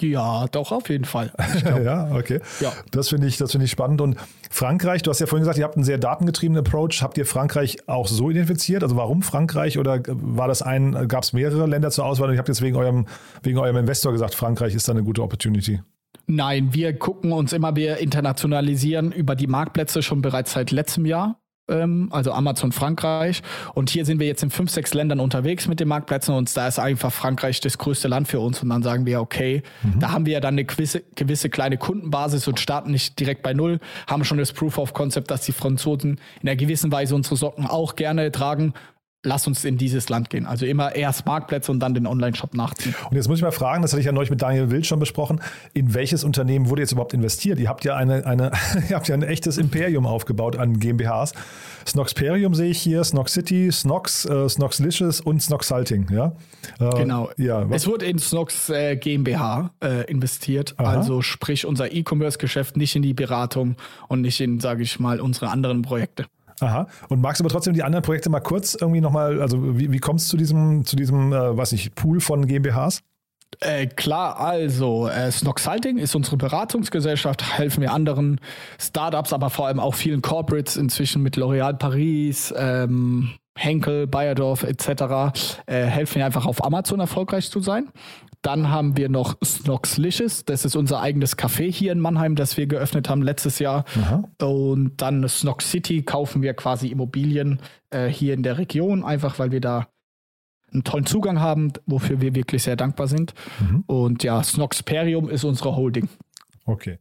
Ja, 0.00 0.46
doch, 0.48 0.72
auf 0.72 0.88
jeden 0.88 1.04
Fall. 1.04 1.32
ja, 1.84 2.10
okay. 2.14 2.40
Ja. 2.60 2.72
Das 2.90 3.08
finde 3.08 3.26
ich, 3.26 3.36
das 3.36 3.54
ich 3.54 3.70
spannend. 3.70 4.00
Und 4.00 4.16
Frankreich, 4.50 5.02
du 5.02 5.10
hast 5.10 5.18
ja 5.18 5.26
vorhin 5.26 5.42
gesagt, 5.42 5.58
ihr 5.58 5.64
habt 5.64 5.76
einen 5.76 5.84
sehr 5.84 5.98
datengetriebenen 5.98 6.64
Approach. 6.64 7.02
Habt 7.02 7.18
ihr 7.18 7.26
Frankreich 7.26 7.88
auch 7.88 8.06
so 8.06 8.30
identifiziert? 8.30 8.82
Also 8.82 8.96
warum 8.96 9.22
Frankreich 9.22 9.78
oder 9.78 10.00
war 10.06 10.48
das 10.48 10.62
ein, 10.62 11.08
gab 11.08 11.24
es 11.24 11.32
mehrere 11.32 11.66
Länder 11.66 11.90
zur 11.90 12.04
Auswahl 12.04 12.28
und 12.28 12.34
ihr 12.34 12.38
habt 12.38 12.48
jetzt 12.48 12.62
wegen 12.62 12.76
eurem, 12.76 13.06
wegen 13.42 13.58
eurem 13.58 13.76
Investor 13.76 14.12
gesagt, 14.12 14.34
Frankreich 14.34 14.74
ist 14.74 14.88
da 14.88 14.92
eine 14.92 15.02
gute 15.02 15.22
Opportunity? 15.22 15.80
Nein, 16.26 16.74
wir 16.74 16.96
gucken 16.96 17.32
uns 17.32 17.52
immer, 17.52 17.74
wir 17.74 17.98
internationalisieren 17.98 19.12
über 19.12 19.34
die 19.34 19.46
Marktplätze 19.46 20.02
schon 20.02 20.22
bereits 20.22 20.52
seit 20.52 20.70
letztem 20.70 21.06
Jahr 21.06 21.40
also 21.68 22.32
Amazon 22.32 22.72
Frankreich. 22.72 23.42
Und 23.74 23.90
hier 23.90 24.04
sind 24.04 24.20
wir 24.20 24.26
jetzt 24.26 24.42
in 24.42 24.50
fünf, 24.50 24.70
sechs 24.70 24.94
Ländern 24.94 25.20
unterwegs 25.20 25.68
mit 25.68 25.80
den 25.80 25.88
Marktplätzen 25.88 26.34
und 26.34 26.54
da 26.56 26.66
ist 26.66 26.78
einfach 26.78 27.12
Frankreich 27.12 27.60
das 27.60 27.78
größte 27.78 28.08
Land 28.08 28.28
für 28.28 28.40
uns. 28.40 28.62
Und 28.62 28.70
dann 28.70 28.82
sagen 28.82 29.06
wir, 29.06 29.20
okay, 29.20 29.62
mhm. 29.82 30.00
da 30.00 30.12
haben 30.12 30.26
wir 30.26 30.34
ja 30.34 30.40
dann 30.40 30.54
eine 30.54 30.64
gewisse, 30.64 31.02
gewisse 31.14 31.50
kleine 31.50 31.76
Kundenbasis 31.76 32.48
und 32.48 32.58
starten 32.58 32.90
nicht 32.90 33.18
direkt 33.20 33.42
bei 33.42 33.52
Null, 33.52 33.80
haben 34.06 34.24
schon 34.24 34.38
das 34.38 34.52
Proof 34.52 34.78
of 34.78 34.94
Concept, 34.94 35.30
dass 35.30 35.42
die 35.42 35.52
Franzosen 35.52 36.20
in 36.40 36.48
einer 36.48 36.56
gewissen 36.56 36.90
Weise 36.90 37.14
unsere 37.14 37.36
Socken 37.36 37.66
auch 37.66 37.96
gerne 37.96 38.32
tragen 38.32 38.72
lass 39.24 39.46
uns 39.46 39.64
in 39.64 39.78
dieses 39.78 40.08
Land 40.08 40.30
gehen. 40.30 40.46
Also 40.46 40.64
immer 40.64 40.94
erst 40.94 41.26
Marktplätze 41.26 41.72
und 41.72 41.80
dann 41.80 41.94
den 41.94 42.06
Online-Shop 42.06 42.54
nachziehen. 42.54 42.94
Und 43.10 43.16
jetzt 43.16 43.28
muss 43.28 43.38
ich 43.38 43.42
mal 43.42 43.50
fragen, 43.50 43.82
das 43.82 43.92
hatte 43.92 44.00
ich 44.00 44.06
ja 44.06 44.12
neulich 44.12 44.30
mit 44.30 44.40
Daniel 44.40 44.70
Wild 44.70 44.86
schon 44.86 45.00
besprochen, 45.00 45.40
in 45.74 45.92
welches 45.94 46.22
Unternehmen 46.22 46.68
wurde 46.68 46.82
jetzt 46.82 46.92
überhaupt 46.92 47.14
investiert? 47.14 47.58
Ihr 47.58 47.68
habt 47.68 47.84
ja 47.84 47.96
eine, 47.96 48.24
eine 48.26 48.52
ihr 48.88 48.96
habt 48.96 49.08
ja 49.08 49.14
ein 49.14 49.22
echtes 49.22 49.58
Imperium 49.58 50.06
aufgebaut 50.06 50.56
an 50.56 50.78
GmbHs. 50.78 51.32
Snoxperium 51.86 52.54
sehe 52.54 52.70
ich 52.70 52.80
hier, 52.80 53.02
Snox 53.02 53.32
City, 53.32 53.70
Snox, 53.72 54.24
äh, 54.24 54.48
Snoxlicious 54.48 55.20
und 55.20 55.42
Snoxalting, 55.42 56.06
ja? 56.12 56.32
Äh, 56.78 56.90
genau. 56.98 57.30
Ja, 57.38 57.66
es 57.70 57.86
wurde 57.86 58.06
in 58.06 58.18
Snox 58.18 58.68
äh, 58.68 58.96
GmbH 58.96 59.70
äh, 59.82 60.04
investiert, 60.04 60.74
Aha. 60.76 60.98
also 60.98 61.22
sprich 61.22 61.66
unser 61.66 61.92
E-Commerce-Geschäft, 61.92 62.76
nicht 62.76 62.94
in 62.94 63.02
die 63.02 63.14
Beratung 63.14 63.76
und 64.08 64.20
nicht 64.20 64.40
in, 64.40 64.60
sage 64.60 64.82
ich 64.82 65.00
mal, 65.00 65.20
unsere 65.20 65.48
anderen 65.48 65.82
Projekte. 65.82 66.26
Aha. 66.60 66.86
Und 67.08 67.20
magst 67.20 67.40
du 67.40 67.44
aber 67.44 67.52
trotzdem 67.52 67.74
die 67.74 67.82
anderen 67.82 68.02
Projekte 68.02 68.30
mal 68.30 68.40
kurz 68.40 68.74
irgendwie 68.74 69.00
nochmal, 69.00 69.40
also 69.40 69.78
wie, 69.78 69.92
wie 69.92 69.98
kommst 69.98 70.26
du 70.26 70.30
zu 70.32 70.36
diesem, 70.36 70.84
zu 70.84 70.96
diesem, 70.96 71.32
äh, 71.32 71.56
weiß 71.56 71.72
nicht, 71.72 71.94
Pool 71.94 72.20
von 72.20 72.46
GmbHs? 72.46 73.02
Äh, 73.60 73.86
klar, 73.86 74.38
also 74.38 75.08
äh, 75.08 75.30
Snoxalting 75.32 75.98
ist 75.98 76.14
unsere 76.14 76.36
Beratungsgesellschaft, 76.36 77.58
helfen 77.58 77.80
wir 77.80 77.92
anderen 77.92 78.40
Startups, 78.78 79.32
aber 79.32 79.50
vor 79.50 79.66
allem 79.66 79.80
auch 79.80 79.94
vielen 79.94 80.22
Corporates 80.22 80.76
inzwischen 80.76 81.22
mit 81.22 81.36
L'Oréal 81.36 81.74
Paris, 81.74 82.52
ähm, 82.56 83.30
Henkel, 83.56 84.06
Bayerdorf 84.06 84.62
etc. 84.62 85.32
Äh, 85.66 85.84
helfen 85.84 86.16
wir 86.16 86.26
einfach 86.26 86.46
auf 86.46 86.64
Amazon 86.64 87.00
erfolgreich 87.00 87.50
zu 87.50 87.60
sein. 87.60 87.88
Dann 88.42 88.70
haben 88.70 88.96
wir 88.96 89.08
noch 89.08 89.36
Snoxlicious. 89.44 90.44
Das 90.44 90.64
ist 90.64 90.76
unser 90.76 91.00
eigenes 91.00 91.36
Café 91.36 91.70
hier 91.70 91.92
in 91.92 92.00
Mannheim, 92.00 92.36
das 92.36 92.56
wir 92.56 92.66
geöffnet 92.66 93.08
haben 93.08 93.22
letztes 93.22 93.58
Jahr. 93.58 93.84
Aha. 94.00 94.24
Und 94.40 95.02
dann 95.02 95.28
Snox 95.28 95.70
City 95.70 96.02
kaufen 96.02 96.42
wir 96.42 96.54
quasi 96.54 96.88
Immobilien 96.88 97.60
äh, 97.90 98.06
hier 98.06 98.34
in 98.34 98.42
der 98.42 98.58
Region, 98.58 99.04
einfach 99.04 99.38
weil 99.38 99.50
wir 99.50 99.60
da 99.60 99.88
einen 100.72 100.84
tollen 100.84 101.06
Zugang 101.06 101.40
haben, 101.40 101.72
wofür 101.86 102.20
wir 102.20 102.34
wirklich 102.34 102.62
sehr 102.62 102.76
dankbar 102.76 103.08
sind. 103.08 103.34
Mhm. 103.60 103.84
Und 103.86 104.22
ja, 104.22 104.42
Snoxperium 104.42 105.28
ist 105.30 105.44
unsere 105.44 105.74
Holding. 105.74 106.08
Okay. 106.64 106.98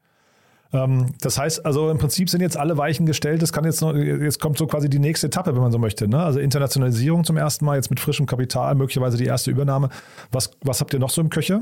Ähm, 0.74 1.08
das 1.22 1.38
heißt, 1.38 1.66
also 1.66 1.90
im 1.90 1.98
Prinzip 1.98 2.30
sind 2.30 2.42
jetzt 2.42 2.58
alle 2.58 2.78
Weichen 2.78 3.06
gestellt. 3.06 3.42
Das 3.42 3.54
kann 3.54 3.64
jetzt 3.66 3.82
noch, 3.82 3.96
jetzt 3.96 4.40
kommt 4.40 4.58
so 4.58 4.68
quasi 4.68 4.90
die 4.90 5.00
nächste 5.00 5.28
Etappe, 5.28 5.54
wenn 5.54 5.62
man 5.62 5.72
so 5.72 5.80
möchte. 5.80 6.08
Ne? 6.08 6.22
Also 6.22 6.40
Internationalisierung 6.40 7.24
zum 7.24 7.38
ersten 7.38 7.66
Mal, 7.66 7.76
jetzt 7.76 7.90
mit 7.90 8.00
frischem 8.00 8.26
Kapital, 8.26 8.76
möglicherweise 8.76 9.18
die 9.18 9.26
erste 9.26 9.52
Übernahme. 9.52 9.90
Was, 10.32 10.52
was 10.62 10.82
habt 10.82 10.94
ihr 10.94 11.00
noch 11.00 11.10
so 11.10 11.22
im 11.22 11.30
Köcher? 11.30 11.62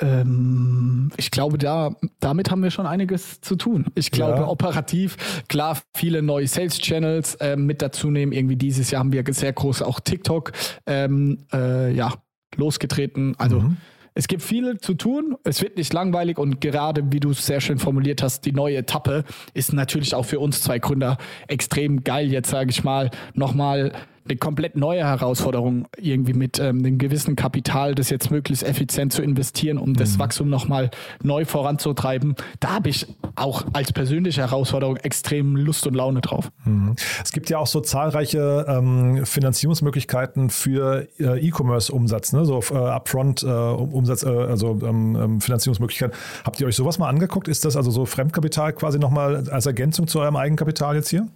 Ähm, 0.00 1.10
ich 1.16 1.30
glaube, 1.30 1.58
da, 1.58 1.94
damit 2.20 2.50
haben 2.50 2.62
wir 2.62 2.70
schon 2.70 2.86
einiges 2.86 3.40
zu 3.40 3.56
tun. 3.56 3.86
Ich 3.94 4.10
glaube, 4.10 4.38
ja. 4.38 4.48
operativ, 4.48 5.44
klar, 5.48 5.78
viele 5.94 6.22
neue 6.22 6.46
Sales-Channels 6.46 7.36
äh, 7.36 7.56
mit 7.56 7.82
dazu 7.82 8.10
nehmen. 8.10 8.32
Irgendwie 8.32 8.56
dieses 8.56 8.90
Jahr 8.90 9.00
haben 9.00 9.12
wir 9.12 9.24
sehr 9.30 9.52
groß 9.52 9.82
auch 9.82 10.00
TikTok 10.00 10.52
ähm, 10.86 11.38
äh, 11.52 11.92
ja, 11.92 12.12
losgetreten. 12.56 13.34
Also 13.38 13.60
mhm. 13.60 13.76
Es 14.16 14.28
gibt 14.28 14.42
viel 14.42 14.78
zu 14.78 14.94
tun, 14.94 15.36
es 15.42 15.60
wird 15.60 15.76
nicht 15.76 15.92
langweilig 15.92 16.38
und 16.38 16.60
gerade, 16.60 17.12
wie 17.12 17.18
du 17.18 17.30
es 17.30 17.44
sehr 17.44 17.60
schön 17.60 17.78
formuliert 17.78 18.22
hast, 18.22 18.42
die 18.46 18.52
neue 18.52 18.76
Etappe 18.76 19.24
ist 19.54 19.72
natürlich 19.72 20.14
auch 20.14 20.24
für 20.24 20.38
uns 20.38 20.62
zwei 20.62 20.78
Gründer 20.78 21.18
extrem 21.48 22.04
geil, 22.04 22.30
jetzt 22.30 22.50
sage 22.50 22.70
ich 22.70 22.84
mal, 22.84 23.10
nochmal 23.34 23.92
eine 24.26 24.36
komplett 24.36 24.76
neue 24.76 25.04
Herausforderung, 25.04 25.86
irgendwie 25.98 26.32
mit 26.32 26.58
ähm, 26.58 26.78
einem 26.78 26.98
gewissen 26.98 27.36
Kapital, 27.36 27.94
das 27.94 28.08
jetzt 28.10 28.30
möglichst 28.30 28.62
effizient 28.64 29.12
zu 29.12 29.22
investieren, 29.22 29.78
um 29.78 29.90
mhm. 29.90 29.96
das 29.96 30.18
Wachstum 30.18 30.48
nochmal 30.48 30.90
neu 31.22 31.44
voranzutreiben. 31.44 32.34
Da 32.60 32.70
habe 32.70 32.88
ich 32.88 33.06
auch 33.34 33.64
als 33.72 33.92
persönliche 33.92 34.40
Herausforderung 34.40 34.96
extrem 34.96 35.56
Lust 35.56 35.86
und 35.86 35.94
Laune 35.94 36.20
drauf. 36.20 36.50
Mhm. 36.64 36.96
Es 37.22 37.32
gibt 37.32 37.50
ja 37.50 37.58
auch 37.58 37.66
so 37.66 37.80
zahlreiche 37.80 38.64
ähm, 38.68 39.26
Finanzierungsmöglichkeiten 39.26 40.50
für 40.50 41.06
äh, 41.18 41.46
E-Commerce-Umsatz, 41.46 42.32
ne? 42.32 42.46
so 42.46 42.60
äh, 42.70 42.74
Upfront-Umsatz, 42.74 44.22
äh, 44.22 44.30
äh, 44.30 44.46
also 44.46 44.78
ähm, 44.82 45.16
ähm, 45.20 45.40
Finanzierungsmöglichkeiten. 45.40 46.16
Habt 46.44 46.60
ihr 46.60 46.66
euch 46.66 46.76
sowas 46.76 46.98
mal 46.98 47.08
angeguckt? 47.08 47.48
Ist 47.48 47.64
das 47.64 47.76
also 47.76 47.90
so 47.90 48.06
Fremdkapital 48.06 48.72
quasi 48.72 48.98
nochmal 48.98 49.48
als 49.50 49.66
Ergänzung 49.66 50.06
zu 50.06 50.20
eurem 50.20 50.36
Eigenkapital 50.36 50.96
jetzt 50.96 51.10
hier? 51.10 51.26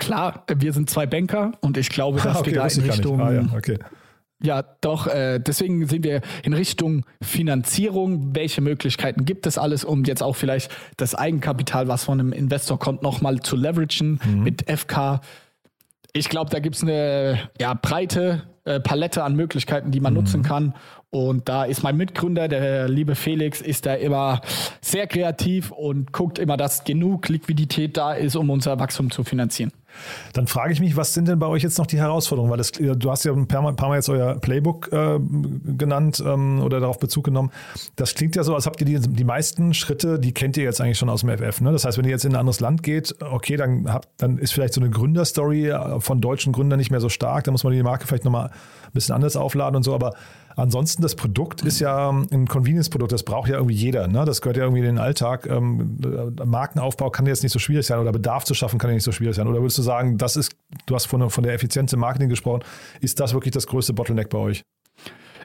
Klar, 0.00 0.44
wir 0.56 0.72
sind 0.72 0.88
zwei 0.88 1.06
Banker 1.06 1.52
und 1.60 1.76
ich 1.76 1.90
glaube, 1.90 2.20
dass 2.20 2.38
okay, 2.38 2.52
wir 2.52 2.60
da 2.60 2.66
in 2.66 2.80
Richtung. 2.80 3.20
Ah, 3.20 3.32
ja, 3.32 3.44
okay. 3.54 3.78
Ja, 4.42 4.64
doch, 4.80 5.06
äh, 5.06 5.38
deswegen 5.38 5.86
sind 5.86 6.02
wir 6.02 6.22
in 6.42 6.54
Richtung 6.54 7.04
Finanzierung. 7.20 8.34
Welche 8.34 8.62
Möglichkeiten 8.62 9.26
gibt 9.26 9.46
es 9.46 9.58
alles, 9.58 9.84
um 9.84 10.04
jetzt 10.04 10.22
auch 10.22 10.34
vielleicht 10.34 10.70
das 10.96 11.14
Eigenkapital, 11.14 11.88
was 11.88 12.04
von 12.04 12.18
einem 12.18 12.32
Investor 12.32 12.78
kommt, 12.78 13.02
nochmal 13.02 13.40
zu 13.40 13.56
leveragen 13.56 14.18
mhm. 14.24 14.42
mit 14.42 14.64
FK? 14.70 15.20
Ich 16.14 16.30
glaube, 16.30 16.50
da 16.50 16.58
gibt 16.60 16.76
es 16.76 16.82
eine 16.82 17.50
ja, 17.60 17.74
breite 17.74 18.44
äh, 18.64 18.80
Palette 18.80 19.22
an 19.22 19.36
Möglichkeiten, 19.36 19.90
die 19.90 20.00
man 20.00 20.14
mhm. 20.14 20.20
nutzen 20.20 20.42
kann. 20.42 20.74
Und 21.10 21.48
da 21.48 21.64
ist 21.64 21.82
mein 21.82 21.96
Mitgründer, 21.96 22.48
der 22.48 22.88
liebe 22.88 23.16
Felix, 23.16 23.60
ist 23.60 23.84
da 23.84 23.94
immer 23.94 24.40
sehr 24.80 25.06
kreativ 25.06 25.70
und 25.70 26.12
guckt 26.12 26.38
immer, 26.38 26.56
dass 26.56 26.84
genug 26.84 27.28
Liquidität 27.28 27.98
da 27.98 28.14
ist, 28.14 28.36
um 28.36 28.48
unser 28.48 28.78
Wachstum 28.78 29.10
zu 29.10 29.24
finanzieren. 29.24 29.72
Dann 30.32 30.46
frage 30.46 30.72
ich 30.72 30.80
mich, 30.80 30.96
was 30.96 31.14
sind 31.14 31.28
denn 31.28 31.38
bei 31.38 31.46
euch 31.46 31.62
jetzt 31.62 31.78
noch 31.78 31.86
die 31.86 31.98
Herausforderungen? 31.98 32.50
Weil 32.50 32.58
das, 32.58 32.72
du 32.72 33.10
hast 33.10 33.24
ja 33.24 33.32
ein 33.32 33.46
paar 33.46 33.62
Mal, 33.62 33.96
jetzt 33.96 34.08
euer 34.08 34.34
Playbook 34.36 34.92
äh, 34.92 35.18
genannt 35.76 36.22
ähm, 36.24 36.60
oder 36.60 36.80
darauf 36.80 36.98
Bezug 36.98 37.24
genommen. 37.24 37.50
Das 37.96 38.14
klingt 38.14 38.36
ja 38.36 38.44
so, 38.44 38.54
als 38.54 38.66
habt 38.66 38.80
ihr 38.80 38.86
die, 38.86 39.00
die 39.00 39.24
meisten 39.24 39.74
Schritte, 39.74 40.18
die 40.18 40.32
kennt 40.32 40.56
ihr 40.56 40.64
jetzt 40.64 40.80
eigentlich 40.80 40.98
schon 40.98 41.08
aus 41.08 41.20
dem 41.20 41.30
FF. 41.30 41.60
Ne? 41.60 41.72
Das 41.72 41.84
heißt, 41.84 41.98
wenn 41.98 42.04
ihr 42.04 42.12
jetzt 42.12 42.24
in 42.24 42.32
ein 42.32 42.40
anderes 42.40 42.60
Land 42.60 42.82
geht, 42.82 43.14
okay, 43.20 43.56
dann, 43.56 43.92
habt, 43.92 44.08
dann 44.18 44.38
ist 44.38 44.52
vielleicht 44.52 44.74
so 44.74 44.80
eine 44.80 44.90
Gründerstory 44.90 45.68
äh, 45.68 46.00
von 46.00 46.20
deutschen 46.20 46.52
Gründern 46.52 46.78
nicht 46.78 46.90
mehr 46.90 47.00
so 47.00 47.08
stark. 47.08 47.44
Da 47.44 47.50
muss 47.50 47.64
man 47.64 47.72
die 47.72 47.82
Marke 47.82 48.06
vielleicht 48.06 48.24
nochmal 48.24 48.46
ein 48.46 48.92
bisschen 48.92 49.14
anders 49.14 49.36
aufladen 49.36 49.76
und 49.76 49.82
so. 49.82 49.94
Aber 49.94 50.14
Ansonsten, 50.56 51.02
das 51.02 51.14
Produkt 51.14 51.62
ist 51.62 51.80
ja 51.80 52.10
ein 52.10 52.46
Convenience-Produkt, 52.46 53.12
das 53.12 53.22
braucht 53.22 53.48
ja 53.48 53.56
irgendwie 53.56 53.74
jeder. 53.74 54.08
Ne? 54.08 54.24
Das 54.24 54.40
gehört 54.40 54.56
ja 54.56 54.64
irgendwie 54.64 54.80
in 54.80 54.86
den 54.86 54.98
Alltag. 54.98 55.46
Ähm, 55.46 55.98
Markenaufbau 56.44 57.10
kann 57.10 57.26
jetzt 57.26 57.42
nicht 57.42 57.52
so 57.52 57.58
schwierig 57.58 57.86
sein 57.86 57.98
oder 57.98 58.12
Bedarf 58.12 58.44
zu 58.44 58.54
schaffen 58.54 58.78
kann 58.78 58.90
ja 58.90 58.94
nicht 58.94 59.04
so 59.04 59.12
schwierig 59.12 59.36
sein. 59.36 59.46
Oder 59.46 59.60
würdest 59.60 59.78
du 59.78 59.82
sagen, 59.82 60.18
das 60.18 60.36
ist, 60.36 60.56
du 60.86 60.94
hast 60.94 61.06
von, 61.06 61.30
von 61.30 61.44
der 61.44 61.54
Effizienz 61.54 61.92
im 61.92 62.00
Marketing 62.00 62.28
gesprochen, 62.28 62.62
ist 63.00 63.20
das 63.20 63.32
wirklich 63.32 63.52
das 63.52 63.66
größte 63.66 63.92
Bottleneck 63.92 64.28
bei 64.28 64.38
euch? 64.38 64.64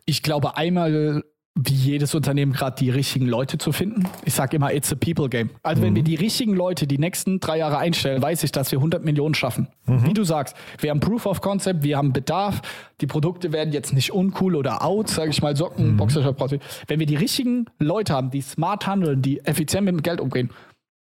Ich 0.06 0.22
glaube 0.22 0.58
einmal 0.58 1.24
wie 1.58 1.74
jedes 1.74 2.14
Unternehmen 2.14 2.52
gerade 2.52 2.76
die 2.76 2.90
richtigen 2.90 3.28
Leute 3.28 3.58
zu 3.58 3.72
finden. 3.72 4.04
Ich 4.26 4.34
sage 4.34 4.58
immer, 4.58 4.74
it's 4.74 4.92
a 4.92 4.96
people 4.96 5.30
game. 5.30 5.52
Also 5.64 5.82
mhm. 5.82 5.86
wenn 5.86 5.96
wir 5.96 6.04
die 6.04 6.16
richtigen 6.16 6.54
Leute 6.54 6.86
die 6.86 6.98
nächsten 6.98 7.40
drei 7.40 7.60
Jahre 7.60 7.78
einstellen, 7.78 8.22
weiß 8.22 8.44
ich, 8.44 8.52
dass 8.52 8.72
wir 8.74 8.80
100 8.80 9.06
Millionen 9.06 9.36
schaffen. 9.36 9.70
Mhm. 9.86 10.06
Wie 10.06 10.14
du 10.14 10.26
sagst, 10.26 10.56
wir 10.80 10.90
haben 10.90 11.00
Proof 11.00 11.26
of 11.26 11.40
Concept, 11.40 11.84
wir 11.84 11.98
haben 11.98 12.12
Bedarf, 12.12 12.62
die 13.00 13.08
Produkte 13.08 13.54
werden 13.54 13.72
jetzt 13.72 13.94
nicht 13.94 14.12
uncool 14.12 14.56
oder 14.56 14.84
out, 14.84 15.10
sage 15.10 15.30
ich 15.30 15.42
mal, 15.42 15.56
Socken, 15.56 15.94
mhm. 15.94 15.98
Boxershop. 15.98 16.36
Wenn 16.88 17.00
wir 17.00 17.08
die 17.08 17.16
richtigen 17.16 17.66
Leute 17.80 18.14
haben, 18.14 18.32
die 18.32 18.42
smart 18.42 18.86
handeln, 18.86 19.22
die 19.22 19.40
effizient 19.46 19.86
mit 19.86 19.94
dem 19.94 20.04
Geld 20.04 20.20
umgehen, 20.20 20.50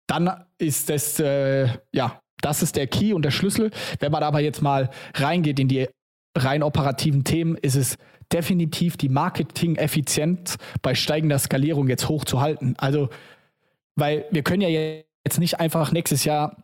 dann 0.07 0.45
ist 0.59 0.91
das, 0.91 1.19
äh, 1.21 1.69
ja, 1.93 2.21
das 2.43 2.63
ist 2.63 2.77
der 2.77 2.87
Key 2.87 3.15
und 3.15 3.25
der 3.25 3.31
Schlüssel. 3.31 3.71
Wenn 4.01 4.13
man 4.13 4.23
aber 4.23 4.41
jetzt 4.41 4.61
mal 4.61 4.91
reingeht 5.15 5.59
in 5.59 5.69
die 5.69 5.89
rein 6.37 6.63
operativen 6.63 7.25
Themen, 7.25 7.57
ist 7.57 7.77
es 7.77 7.97
definitiv 8.35 8.97
die 8.97 9.09
Marketing-Effizienz 9.09 10.59
bei 10.83 10.95
steigender 10.95 11.39
Skalierung 11.39 11.89
jetzt 11.89 12.09
hochzuhalten. 12.09 12.75
Also, 12.79 13.09
weil 13.97 14.27
wir 14.31 14.43
können 14.43 14.63
ja 14.63 14.69
jetzt 14.69 15.39
nicht 15.39 15.61
einfach 15.61 15.93
nächstes 15.93 16.25
Jahr 16.25 16.64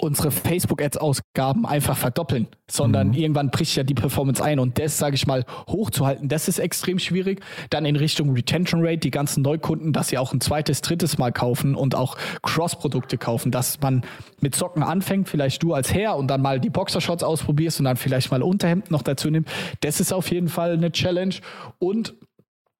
unsere 0.00 0.30
Facebook-Ads-Ausgaben 0.30 1.64
einfach 1.66 1.96
verdoppeln, 1.96 2.48
sondern 2.68 3.08
mhm. 3.08 3.14
irgendwann 3.14 3.50
bricht 3.50 3.76
ja 3.76 3.82
die 3.82 3.94
Performance 3.94 4.42
ein 4.42 4.58
und 4.58 4.78
das, 4.78 4.98
sage 4.98 5.14
ich 5.14 5.26
mal, 5.26 5.44
hochzuhalten, 5.68 6.28
das 6.28 6.48
ist 6.48 6.58
extrem 6.58 6.98
schwierig. 6.98 7.40
Dann 7.70 7.84
in 7.84 7.96
Richtung 7.96 8.32
Retention 8.32 8.84
Rate, 8.84 8.98
die 8.98 9.10
ganzen 9.10 9.42
Neukunden, 9.42 9.92
dass 9.92 10.08
sie 10.08 10.18
auch 10.18 10.32
ein 10.32 10.40
zweites, 10.40 10.80
drittes 10.80 11.18
Mal 11.18 11.32
kaufen 11.32 11.74
und 11.74 11.94
auch 11.94 12.16
Cross-Produkte 12.42 13.16
kaufen, 13.18 13.52
dass 13.52 13.80
man 13.80 14.02
mit 14.40 14.54
Socken 14.54 14.82
anfängt, 14.82 15.28
vielleicht 15.28 15.62
du 15.62 15.72
als 15.72 15.94
Herr 15.94 16.16
und 16.16 16.28
dann 16.28 16.42
mal 16.42 16.60
die 16.60 16.70
Boxershorts 16.70 17.22
ausprobierst 17.22 17.78
und 17.78 17.84
dann 17.84 17.96
vielleicht 17.96 18.30
mal 18.30 18.42
Unterhemd 18.42 18.90
noch 18.90 19.02
dazu 19.02 19.30
nimmst. 19.30 19.50
Das 19.80 20.00
ist 20.00 20.12
auf 20.12 20.30
jeden 20.30 20.48
Fall 20.48 20.72
eine 20.72 20.90
Challenge 20.90 21.34
und 21.78 22.14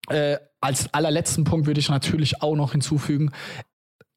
äh, 0.08 0.36
als 0.60 0.92
allerletzten 0.92 1.44
Punkt 1.44 1.66
würde 1.66 1.80
ich 1.80 1.88
natürlich 1.88 2.42
auch 2.42 2.56
noch 2.56 2.72
hinzufügen, 2.72 3.30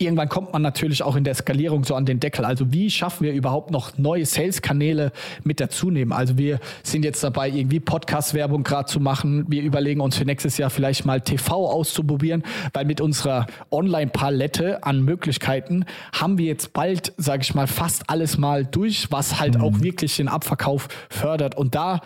irgendwann 0.02 0.30
kommt 0.30 0.54
man 0.54 0.62
natürlich 0.62 1.04
auch 1.04 1.18
in 1.18 1.26
der 1.26 1.36
Skalierung 1.36 1.84
so 1.84 1.94
an 1.94 2.06
den 2.06 2.22
Deckel. 2.22 2.46
Also 2.46 2.72
wie 2.72 2.90
schaffen 2.90 3.26
wir 3.26 3.34
überhaupt 3.34 3.70
noch 3.70 3.98
neue 3.98 4.26
Sales-Kanäle 4.26 5.12
mit 5.44 5.60
dazu 5.60 5.92
nehmen? 5.92 6.14
Also 6.14 6.38
wir 6.38 6.60
sind 6.84 7.04
jetzt 7.04 7.22
dabei, 7.22 7.50
irgendwie 7.50 7.82
Podcast-Werbung 7.82 8.64
gerade 8.64 8.88
zu 8.88 9.02
machen. 9.02 9.46
Wir 9.50 9.62
überlegen 9.62 10.00
uns 10.00 10.16
für 10.16 10.24
nächstes 10.24 10.58
Jahr 10.58 10.70
vielleicht 10.70 11.06
mal 11.06 11.20
TV 11.20 11.70
auszuprobieren, 11.70 12.44
weil 12.72 12.86
mit 12.86 13.02
unserer 13.02 13.46
Online-Palette 13.72 14.86
an 14.86 15.04
Möglichkeiten 15.04 15.84
haben 16.14 16.38
wir 16.38 16.46
jetzt 16.46 16.72
bald, 16.72 17.12
sage 17.18 17.42
ich 17.42 17.54
mal, 17.54 17.68
fast 17.68 18.10
alles 18.10 18.38
mal 18.38 18.66
durch, 18.66 19.12
was 19.12 19.42
halt 19.42 19.58
mhm. 19.58 19.64
auch 19.64 19.82
wirklich 19.82 20.16
den 20.16 20.30
Abverkauf 20.30 20.88
fördert. 21.10 21.58
Und 21.58 21.76
da 21.76 22.00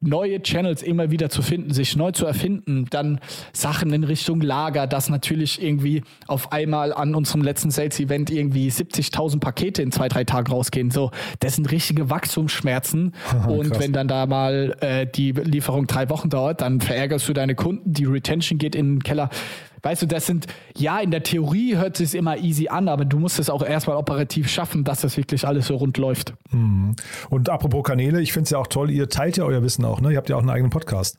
neue 0.00 0.42
Channels 0.42 0.82
immer 0.82 1.10
wieder 1.10 1.28
zu 1.28 1.42
finden, 1.42 1.72
sich 1.72 1.96
neu 1.96 2.12
zu 2.12 2.26
erfinden, 2.26 2.86
dann 2.90 3.20
Sachen 3.52 3.92
in 3.92 4.04
Richtung 4.04 4.40
Lager, 4.40 4.86
dass 4.86 5.08
natürlich 5.08 5.62
irgendwie 5.62 6.02
auf 6.26 6.52
einmal 6.52 6.92
an 6.92 7.14
unserem 7.14 7.42
letzten 7.42 7.70
Sales-Event 7.70 8.30
irgendwie 8.30 8.68
70.000 8.68 9.40
Pakete 9.40 9.82
in 9.82 9.92
zwei, 9.92 10.08
drei 10.08 10.24
Tagen 10.24 10.52
rausgehen. 10.52 10.90
So, 10.90 11.10
das 11.40 11.56
sind 11.56 11.70
richtige 11.70 12.10
Wachstumsschmerzen. 12.10 13.12
und 13.48 13.70
krass. 13.70 13.80
wenn 13.80 13.92
dann 13.92 14.08
da 14.08 14.26
mal 14.26 14.76
äh, 14.80 15.06
die 15.06 15.32
Lieferung 15.32 15.86
drei 15.86 16.08
Wochen 16.10 16.28
dauert, 16.28 16.60
dann 16.60 16.80
verärgerst 16.80 17.28
du 17.28 17.32
deine 17.32 17.54
Kunden, 17.54 17.92
die 17.92 18.04
Retention 18.04 18.58
geht 18.58 18.74
in 18.74 18.96
den 18.96 19.02
Keller. 19.02 19.30
Weißt 19.82 20.02
du, 20.02 20.06
das 20.06 20.26
sind, 20.26 20.46
ja, 20.76 21.00
in 21.00 21.10
der 21.10 21.22
Theorie 21.22 21.76
hört 21.76 22.00
es 22.00 22.10
sich 22.10 22.18
immer 22.18 22.38
easy 22.38 22.68
an, 22.68 22.88
aber 22.88 23.04
du 23.04 23.18
musst 23.18 23.38
es 23.38 23.50
auch 23.50 23.62
erstmal 23.62 23.96
operativ 23.96 24.48
schaffen, 24.48 24.84
dass 24.84 25.00
das 25.00 25.16
wirklich 25.16 25.46
alles 25.46 25.66
so 25.66 25.76
rund 25.76 25.98
läuft. 25.98 26.34
Mhm. 26.50 26.96
Und 27.30 27.48
apropos 27.48 27.82
Kanäle, 27.84 28.20
ich 28.20 28.32
finde 28.32 28.44
es 28.44 28.50
ja 28.50 28.58
auch 28.58 28.66
toll, 28.66 28.90
ihr 28.90 29.08
teilt 29.08 29.36
ja 29.36 29.44
euer 29.44 29.62
Wissen 29.62 29.84
auch, 29.84 30.00
ne? 30.00 30.12
Ihr 30.12 30.16
habt 30.16 30.28
ja 30.28 30.36
auch 30.36 30.40
einen 30.40 30.50
eigenen 30.50 30.70
Podcast. 30.70 31.18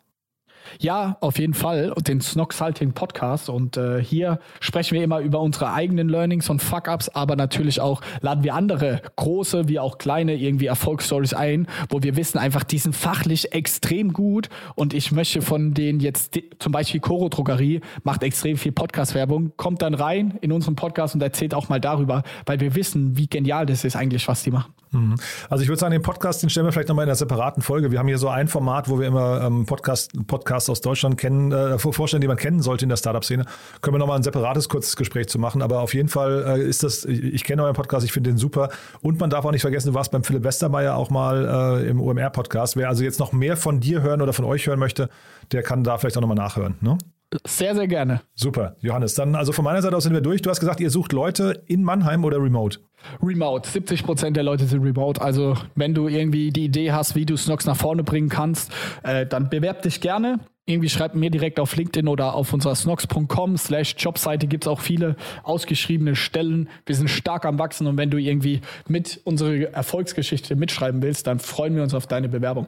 Ja, 0.80 1.18
auf 1.22 1.40
jeden 1.40 1.54
Fall. 1.54 1.94
Den 2.08 2.22
Snox-Halting 2.22 2.94
Podcast. 2.94 3.50
Und 3.50 3.78
äh, 3.78 4.04
hier 4.04 4.40
sprechen 4.60 4.96
wir 4.96 5.04
immer 5.04 5.20
über 5.20 5.40
unsere 5.40 5.72
eigenen 5.74 6.10
Learnings 6.10 6.50
und 6.50 6.62
Fuck-Ups, 6.62 7.10
aber 7.10 7.36
natürlich 7.36 7.82
auch 7.82 8.02
laden 8.22 8.44
wir 8.44 8.54
andere 8.54 9.02
große 9.16 9.68
wie 9.68 9.80
auch 9.80 9.98
kleine 9.98 10.36
irgendwie 10.36 10.68
Erfolgsstories 10.68 11.34
ein, 11.34 11.68
wo 11.90 12.04
wir 12.04 12.16
wissen 12.16 12.38
einfach, 12.38 12.64
die 12.64 12.78
sind 12.78 12.96
fachlich 12.96 13.54
extrem 13.54 14.14
gut. 14.14 14.50
Und 14.76 14.94
ich 14.94 15.12
möchte 15.12 15.42
von 15.42 15.74
denen 15.74 16.00
jetzt, 16.00 16.40
zum 16.60 16.72
Beispiel 16.72 17.00
Coro 17.00 17.30
Drogerie 17.30 17.82
macht 18.04 18.24
extrem 18.24 18.58
viel 18.58 18.72
Podcast-Werbung, 18.72 19.54
kommt 19.58 19.82
dann 19.82 19.94
rein 19.94 20.38
in 20.42 20.52
unseren 20.52 20.76
Podcast 20.76 21.16
und 21.16 21.22
erzählt 21.22 21.54
auch 21.54 21.70
mal 21.70 21.80
darüber, 21.80 22.24
weil 22.46 22.60
wir 22.60 22.76
wissen, 22.76 23.18
wie 23.18 23.28
genial 23.28 23.66
das 23.66 23.84
ist 23.84 23.96
eigentlich, 23.96 24.28
was 24.28 24.44
die 24.44 24.52
machen. 24.52 24.74
Mhm. 24.92 25.16
Also 25.50 25.62
ich 25.62 25.70
würde 25.70 25.80
sagen, 25.80 25.92
den 25.92 26.02
Podcast, 26.02 26.42
den 26.42 26.50
stellen 26.50 26.66
wir 26.66 26.72
vielleicht 26.72 26.90
nochmal 26.90 27.04
in 27.04 27.10
einer 27.10 27.16
separaten 27.16 27.62
Folge. 27.62 27.92
Wir 27.92 28.00
haben 28.00 28.08
hier 28.08 28.18
so 28.18 28.30
ein 28.30 28.48
Format, 28.48 28.90
wo 28.90 29.00
wir 29.00 29.08
immer 29.08 29.42
ähm, 29.42 29.66
Podcast, 29.66 30.12
Podcasts 30.28 30.70
aus 30.70 30.82
Deutschland 30.82 31.18
kennen, 31.18 31.52
äh, 31.52 31.78
vorstellen, 31.78 32.22
die 32.22 32.28
man 32.28 32.38
kennen 32.38 32.62
sollte 32.62 32.86
in 32.86 32.90
der 32.90 32.98
Startup-Szene. 32.98 33.46
Können 33.82 33.96
wir 33.96 34.00
nochmal 34.00 34.18
ein 34.18 34.24
separates 34.24 34.70
kurzes 34.70 34.96
Gespräch 34.96 35.28
zu 35.28 35.40
machen. 35.40 35.62
Aber 35.62 35.82
auf 35.82 35.94
jeden 35.94 36.10
Fall 36.10 36.44
äh, 36.48 36.68
ist 36.68 36.84
das, 36.84 37.06
ich, 37.06 37.24
ich 37.24 37.44
kenne 37.44 37.64
euren 37.64 37.76
Podcast, 37.76 38.06
ich 38.06 38.12
finde 38.12 38.32
den 38.32 38.38
super. 38.38 38.70
Und 39.02 39.20
man 39.20 39.30
darf 39.30 39.46
auch 39.46 39.52
nicht 39.52 39.62
vergessen, 39.62 39.90
du 39.90 39.94
warst 39.94 40.12
beim 40.12 40.24
Philipp 40.24 40.44
Westermeier 40.44 40.96
auch 40.96 41.10
mal 41.10 41.82
äh, 41.84 41.90
im 41.90 42.02
OMR-Podcast. 42.02 42.76
Wer 42.76 42.90
also 42.90 43.04
jetzt 43.04 43.20
noch 43.20 43.32
mehr 43.32 43.58
von 43.58 43.80
dir 43.80 44.02
hören 44.02 44.22
oder 44.22 44.34
von 44.34 44.46
euch 44.46 44.68
hören 44.68 44.80
möchte, 44.80 45.10
der 45.52 45.64
kann 45.64 45.84
da 45.84 45.98
vielleicht 45.98 46.18
auch 46.18 46.22
nochmal 46.22 46.38
nachhören. 46.38 46.76
Ne? 46.82 46.98
Sehr, 47.46 47.76
sehr 47.76 47.88
gerne. 47.88 48.22
Super, 48.34 48.76
Johannes. 48.80 49.14
Dann 49.14 49.36
also 49.36 49.52
von 49.52 49.64
meiner 49.64 49.82
Seite 49.82 49.96
aus 49.96 50.04
sind 50.04 50.14
wir 50.14 50.22
durch. 50.22 50.42
Du 50.42 50.50
hast 50.50 50.60
gesagt, 50.60 50.80
ihr 50.80 50.90
sucht 50.90 51.14
Leute 51.14 51.64
in 51.68 51.84
Mannheim 51.84 52.24
oder 52.24 52.38
remote? 52.42 52.80
Remote. 53.22 53.70
70 53.70 54.04
Prozent 54.04 54.36
der 54.36 54.44
Leute 54.44 54.66
sind 54.66 54.84
remote. 54.84 55.22
Also 55.22 55.56
wenn 55.76 55.94
du 55.94 56.08
irgendwie 56.08 56.50
die 56.50 56.66
Idee 56.66 56.92
hast, 56.92 57.16
wie 57.16 57.26
du 57.26 57.38
Snox 57.38 57.66
nach 57.66 57.78
vorne 57.78 58.04
bringen 58.04 58.30
kannst, 58.30 58.72
äh, 59.04 59.28
dann 59.28 59.50
bewerb 59.50 59.84
dich 59.84 60.02
gerne. 60.02 60.40
Irgendwie 60.66 60.90
schreib 60.90 61.16
mir 61.16 61.32
direkt 61.32 61.60
auf 61.60 61.76
LinkedIn 61.76 62.08
oder 62.08 62.36
auf 62.36 62.54
unserer 62.54 62.76
snox.com 62.76 63.58
slash 63.58 63.96
Jobseite 63.98 64.46
gibt 64.46 64.66
es 64.66 64.68
auch 64.68 64.80
viele 64.80 65.16
ausgeschriebene 65.44 66.16
Stellen. 66.16 66.70
Wir 66.86 66.96
sind 66.96 67.10
stark 67.10 67.46
am 67.46 67.58
Wachsen 67.58 67.88
und 67.88 67.98
wenn 67.98 68.12
du 68.12 68.18
irgendwie 68.18 68.62
mit 68.88 69.20
unserer 69.24 69.74
Erfolgsgeschichte 69.74 70.56
mitschreiben 70.56 71.02
willst, 71.02 71.26
dann 71.26 71.40
freuen 71.40 71.76
wir 71.76 71.82
uns 71.82 71.96
auf 71.96 72.06
deine 72.06 72.30
Bewerbung. 72.30 72.68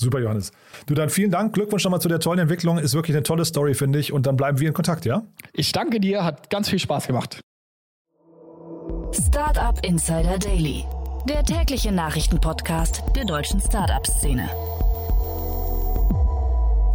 Super, 0.00 0.20
Johannes. 0.20 0.52
Du 0.86 0.94
dann 0.94 1.10
vielen 1.10 1.30
Dank. 1.30 1.52
Glückwunsch 1.54 1.84
nochmal 1.84 2.00
zu 2.00 2.08
der 2.08 2.20
tollen 2.20 2.38
Entwicklung. 2.38 2.78
Ist 2.78 2.94
wirklich 2.94 3.16
eine 3.16 3.24
tolle 3.24 3.44
Story, 3.44 3.74
finde 3.74 3.98
ich. 3.98 4.12
Und 4.12 4.26
dann 4.26 4.36
bleiben 4.36 4.60
wir 4.60 4.68
in 4.68 4.74
Kontakt, 4.74 5.04
ja? 5.04 5.24
Ich 5.52 5.72
danke 5.72 5.98
dir. 5.98 6.24
Hat 6.24 6.50
ganz 6.50 6.68
viel 6.68 6.78
Spaß 6.78 7.08
gemacht. 7.08 7.40
Startup 9.12 9.84
Insider 9.84 10.38
Daily. 10.38 10.84
Der 11.28 11.42
tägliche 11.42 11.90
Nachrichtenpodcast 11.90 13.02
der 13.16 13.24
deutschen 13.24 13.60
Startup-Szene. 13.60 14.48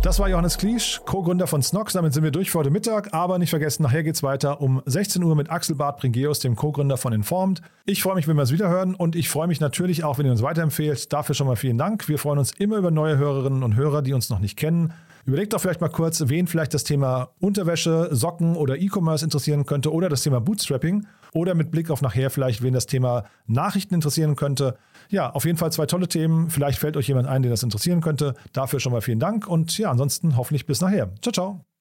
Das 0.03 0.19
war 0.19 0.27
Johannes 0.27 0.57
Kliesch, 0.57 0.99
Co-Gründer 1.05 1.47
von 1.47 1.61
Snox. 1.61 1.93
Damit 1.93 2.13
sind 2.13 2.25
wir 2.25 2.31
durch 2.31 2.51
für 2.51 2.59
heute 2.59 2.71
Mittag. 2.71 3.13
Aber 3.13 3.39
nicht 3.39 3.51
vergessen, 3.51 3.83
nachher 3.83 4.03
geht 4.03 4.15
es 4.15 4.21
weiter 4.21 4.59
um 4.59 4.81
16 4.85 5.23
Uhr 5.23 5.33
mit 5.33 5.49
Axel 5.49 5.77
Bart 5.77 5.97
Bringeus, 6.01 6.39
dem 6.39 6.57
Co-Gründer 6.57 6.97
von 6.97 7.13
Informed. 7.13 7.61
Ich 7.85 8.03
freue 8.03 8.15
mich, 8.15 8.27
wenn 8.27 8.35
wir 8.35 8.43
es 8.43 8.51
wiederhören 8.51 8.95
und 8.95 9.15
ich 9.15 9.29
freue 9.29 9.47
mich 9.47 9.61
natürlich 9.61 10.03
auch, 10.03 10.17
wenn 10.17 10.25
ihr 10.25 10.33
uns 10.33 10.41
weiterempfehlt. 10.41 11.13
Dafür 11.13 11.35
schon 11.35 11.47
mal 11.47 11.55
vielen 11.55 11.77
Dank. 11.77 12.09
Wir 12.09 12.19
freuen 12.19 12.37
uns 12.37 12.51
immer 12.51 12.75
über 12.75 12.91
neue 12.91 13.17
Hörerinnen 13.17 13.63
und 13.63 13.77
Hörer, 13.77 14.01
die 14.01 14.11
uns 14.11 14.29
noch 14.29 14.39
nicht 14.39 14.57
kennen. 14.57 14.91
Überlegt 15.25 15.53
doch 15.53 15.61
vielleicht 15.61 15.79
mal 15.79 15.87
kurz, 15.87 16.21
wen 16.27 16.47
vielleicht 16.47 16.73
das 16.73 16.83
Thema 16.83 17.29
Unterwäsche, 17.39 18.09
Socken 18.11 18.57
oder 18.57 18.75
E-Commerce 18.77 19.23
interessieren 19.23 19.65
könnte 19.65 19.93
oder 19.93 20.09
das 20.09 20.23
Thema 20.23 20.41
Bootstrapping 20.41 21.07
oder 21.31 21.55
mit 21.55 21.71
Blick 21.71 21.89
auf 21.89 22.01
nachher 22.01 22.29
vielleicht, 22.29 22.61
wen 22.61 22.73
das 22.73 22.87
Thema 22.87 23.23
Nachrichten 23.47 23.95
interessieren 23.95 24.35
könnte. 24.35 24.77
Ja, 25.13 25.29
auf 25.29 25.45
jeden 25.45 25.59
Fall 25.59 25.71
zwei 25.71 25.85
tolle 25.85 26.07
Themen. 26.07 26.49
Vielleicht 26.49 26.79
fällt 26.79 26.97
euch 26.97 27.07
jemand 27.07 27.27
ein, 27.27 27.43
den 27.43 27.51
das 27.51 27.61
interessieren 27.61 28.01
könnte. 28.01 28.33
Dafür 28.51 28.79
schon 28.79 28.91
mal 28.91 29.01
vielen 29.01 29.19
Dank 29.19 29.47
und 29.47 29.77
ja, 29.77 29.91
ansonsten 29.91 30.37
hoffentlich 30.37 30.65
bis 30.65 30.81
nachher. 30.81 31.11
Ciao, 31.21 31.31
ciao. 31.31 31.72